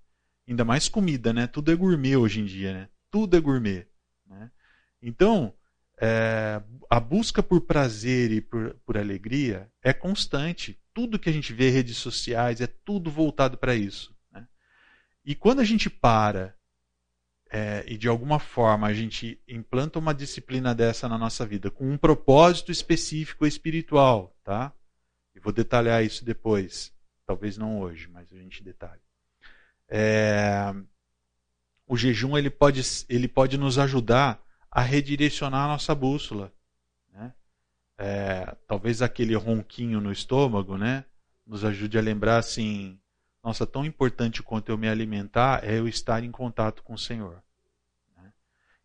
[0.48, 1.48] ainda mais comida, né?
[1.48, 2.90] tudo é gourmet hoje em dia, né?
[3.12, 3.88] tudo é gourmet.
[4.26, 4.52] Né?
[5.02, 5.54] Então,
[6.00, 11.54] é, a busca por prazer e por, por alegria é constante tudo que a gente
[11.54, 14.16] vê redes sociais é tudo voltado para isso.
[14.32, 14.48] Né?
[15.24, 16.56] E quando a gente para
[17.52, 21.90] é, e de alguma forma a gente implanta uma disciplina dessa na nossa vida com
[21.90, 24.74] um propósito específico espiritual, tá?
[25.36, 26.94] E vou detalhar isso depois,
[27.26, 29.02] talvez não hoje, mas a gente detalha.
[29.88, 30.74] É,
[31.88, 34.44] o jejum ele pode, ele pode nos ajudar
[34.76, 36.54] a redirecionar a nossa bússola.
[37.14, 37.34] Né?
[37.98, 41.06] É, talvez aquele ronquinho no estômago, né,
[41.48, 43.00] nos ajude a lembrar assim,
[43.42, 47.42] nossa, tão importante quanto eu me alimentar é eu estar em contato com o Senhor.
[48.18, 48.34] Né?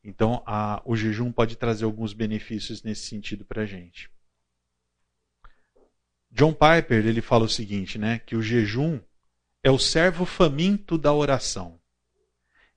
[0.05, 4.09] Então, a, o jejum pode trazer alguns benefícios nesse sentido para a gente.
[6.31, 9.01] John Piper ele fala o seguinte, né, que o jejum
[9.61, 11.81] é o servo faminto da oração.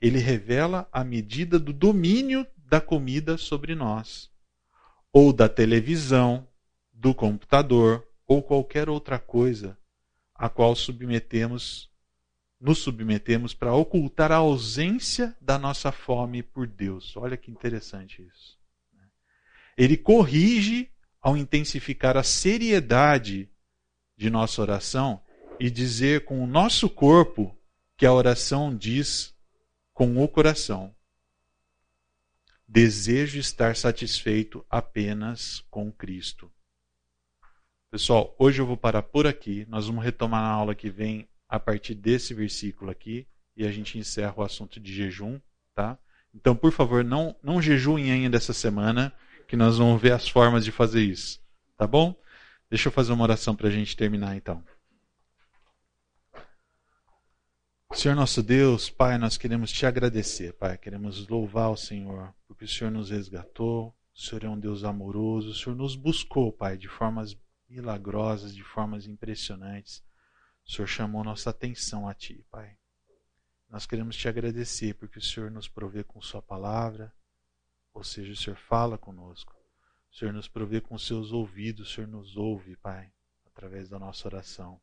[0.02, 4.32] Ele revela a medida do domínio da comida sobre nós,
[5.12, 6.48] ou da televisão,
[6.92, 9.78] do computador ou qualquer outra coisa
[10.34, 11.92] a qual submetemos,
[12.60, 17.16] nos submetemos para ocultar a ausência da nossa fome por Deus.
[17.16, 18.58] Olha que interessante isso.
[19.78, 20.90] Ele corrige
[21.22, 23.52] ao intensificar a seriedade
[24.18, 25.22] de nossa oração
[25.60, 27.56] e dizer com o nosso corpo
[27.96, 29.32] que a oração diz
[29.94, 30.92] com o coração.
[32.76, 36.52] Desejo estar satisfeito apenas com Cristo.
[37.92, 39.64] Pessoal, hoje eu vou parar por aqui.
[39.70, 44.00] Nós vamos retomar na aula que vem a partir desse versículo aqui e a gente
[44.00, 45.40] encerra o assunto de jejum,
[45.76, 46.00] tá?
[46.34, 49.14] Então, por favor, não não jejuem ainda essa semana,
[49.48, 51.40] que nós vamos ver as formas de fazer isso,
[51.78, 52.20] tá bom?
[52.72, 54.64] Deixa eu fazer uma oração para a gente terminar então.
[57.96, 62.68] Senhor nosso Deus, Pai, nós queremos te agradecer, Pai, queremos louvar o Senhor, porque o
[62.68, 66.88] Senhor nos resgatou, o Senhor é um Deus amoroso, o Senhor nos buscou, Pai, de
[66.88, 67.38] formas
[67.70, 70.04] milagrosas, de formas impressionantes.
[70.66, 72.76] O Senhor chamou nossa atenção a Ti, Pai.
[73.70, 77.14] Nós queremos te agradecer porque o Senhor nos provê com Sua palavra,
[77.94, 79.56] ou seja, o Senhor fala conosco.
[80.12, 83.14] O Senhor nos provê com seus ouvidos, o Senhor nos ouve, Pai,
[83.46, 84.82] através da nossa oração.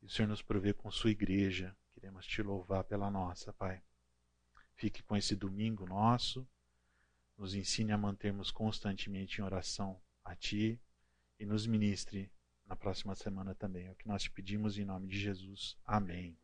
[0.00, 1.74] E o Senhor nos provê com Sua igreja.
[1.94, 3.82] Queremos te louvar pela nossa, Pai.
[4.74, 6.46] Fique com esse domingo nosso.
[7.36, 10.80] Nos ensine a mantermos constantemente em oração a Ti
[11.38, 12.30] e nos ministre
[12.66, 13.86] na próxima semana também.
[13.86, 15.76] É o que nós te pedimos em nome de Jesus.
[15.84, 16.36] Amém.